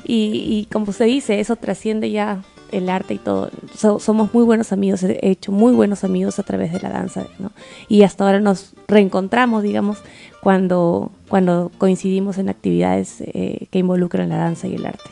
[0.03, 3.51] Y, como se dice, eso trasciende ya el arte y todo.
[3.99, 7.51] somos muy buenos amigos, he hecho muy buenos amigos a través de la danza, ¿no?
[7.87, 9.99] Y hasta ahora nos reencontramos, digamos,
[10.41, 15.09] cuando, cuando coincidimos en actividades eh, que involucran la danza y el arte.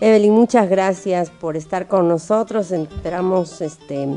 [0.00, 2.72] Evelyn, muchas gracias por estar con nosotros.
[2.72, 4.08] Esperamos este,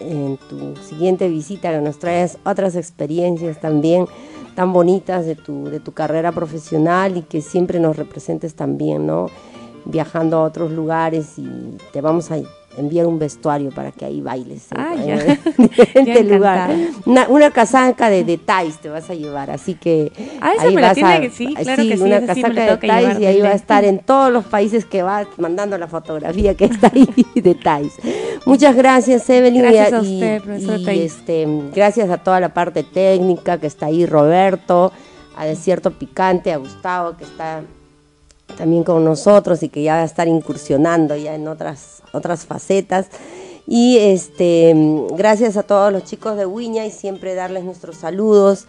[0.00, 4.06] en tu siguiente visita que nos traigas otras experiencias también
[4.54, 9.26] tan bonitas de tu, de tu carrera profesional y que siempre nos representes también, ¿no?
[9.84, 12.38] Viajando a otros lugares y te vamos a
[12.76, 14.94] enviar un vestuario para que ahí bailes ah,
[15.94, 16.74] en, lugar.
[17.06, 21.20] Una, una, casaca de detalles te vas a llevar, así que ah, ahí vas a,
[21.20, 24.32] que sí, claro sí, una casaca de detalles y ahí va a estar en todos
[24.32, 27.92] los países que vas mandando la fotografía que está ahí detalles.
[28.46, 33.58] Muchas gracias Evelyn gracias a usted, profesor y este, gracias a toda la parte técnica
[33.58, 34.92] que está ahí Roberto,
[35.36, 37.62] a Desierto Picante, a Gustavo que está
[38.56, 43.06] también con nosotros y que ya va a estar incursionando ya en otras, otras facetas.
[43.66, 44.74] Y este,
[45.16, 48.66] gracias a todos los chicos de Wiña y siempre darles nuestros saludos.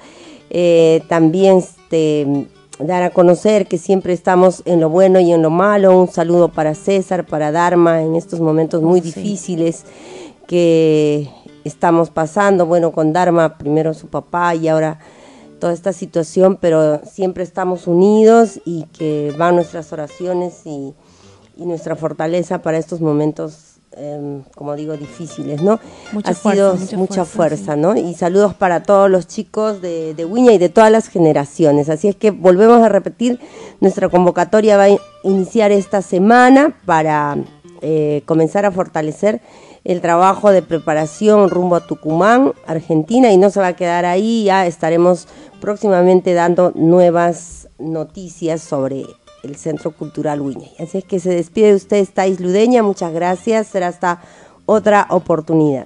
[0.49, 2.47] Eh, también este,
[2.79, 5.97] dar a conocer que siempre estamos en lo bueno y en lo malo.
[5.97, 9.83] Un saludo para César, para Dharma en estos momentos muy difíciles
[10.47, 11.29] que
[11.63, 12.65] estamos pasando.
[12.65, 14.99] Bueno, con Dharma primero su papá y ahora
[15.65, 20.93] toda esta situación, pero siempre estamos unidos y que van nuestras oraciones y,
[21.57, 25.79] nuestra fortaleza para estos momentos, em, como digo, difíciles, ¿no?
[26.11, 27.97] Mucha ha fuerza, sido mucha, fuerza, ¿no?
[27.97, 31.89] Y saludos para todos los chicos de, de Wiña y de todas las generaciones.
[31.89, 33.39] Así es que volvemos a repetir,
[33.79, 37.37] nuestra convocatoria va a iniciar esta semana para
[37.81, 39.41] eh, comenzar a fortalecer
[39.85, 44.45] el trabajo de preparación rumbo a Tucumán, Argentina, y no se va a quedar ahí,
[44.45, 45.27] ya estaremos
[45.61, 49.05] próximamente dando nuevas noticias sobre
[49.43, 50.73] el Centro Cultural Wiñay.
[50.79, 54.21] Así es que se despide de usted, Thais Ludeña, muchas gracias, será hasta
[54.65, 55.85] otra oportunidad.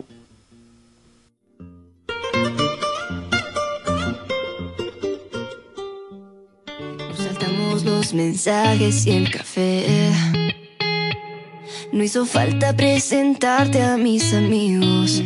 [7.18, 9.86] saltamos los mensajes y el café
[11.92, 15.24] no hizo falta presentarte a mis amigos.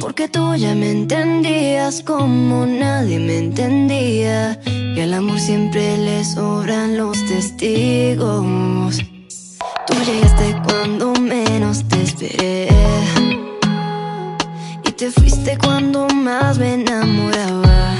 [0.00, 4.60] Porque tú ya me entendías como nadie me entendía.
[4.66, 8.98] Y al amor siempre le sobran los testigos.
[9.86, 12.68] Tú llegaste cuando menos te esperé.
[14.84, 17.94] Y te fuiste cuando más me enamoraba.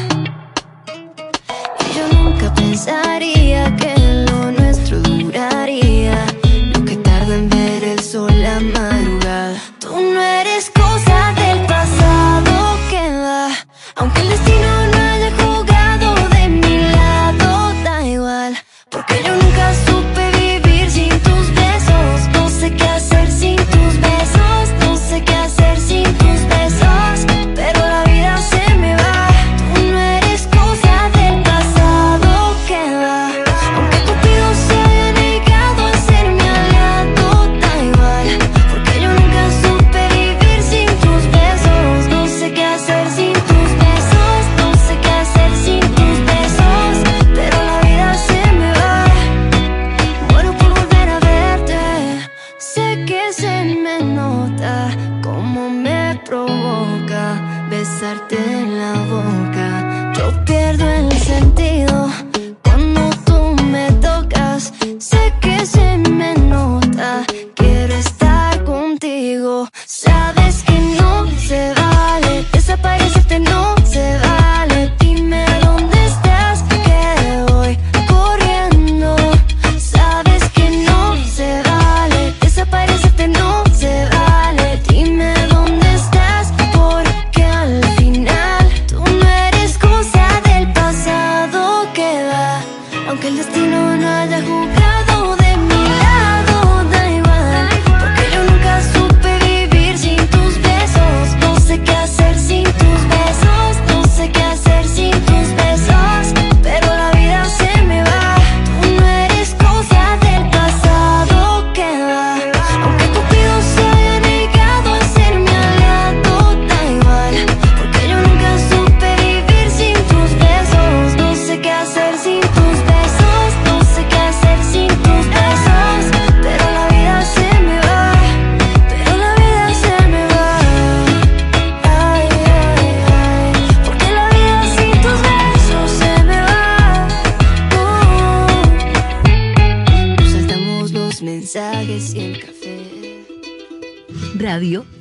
[1.80, 3.94] Y yo nunca pensaría que
[4.28, 5.83] lo nuestro duraría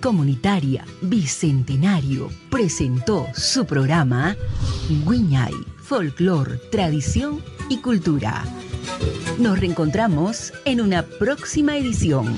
[0.03, 4.35] Comunitaria Bicentenario presentó su programa
[5.07, 8.43] Guiñay, Folklore, Tradición y Cultura.
[9.39, 12.35] Nos reencontramos en una próxima edición.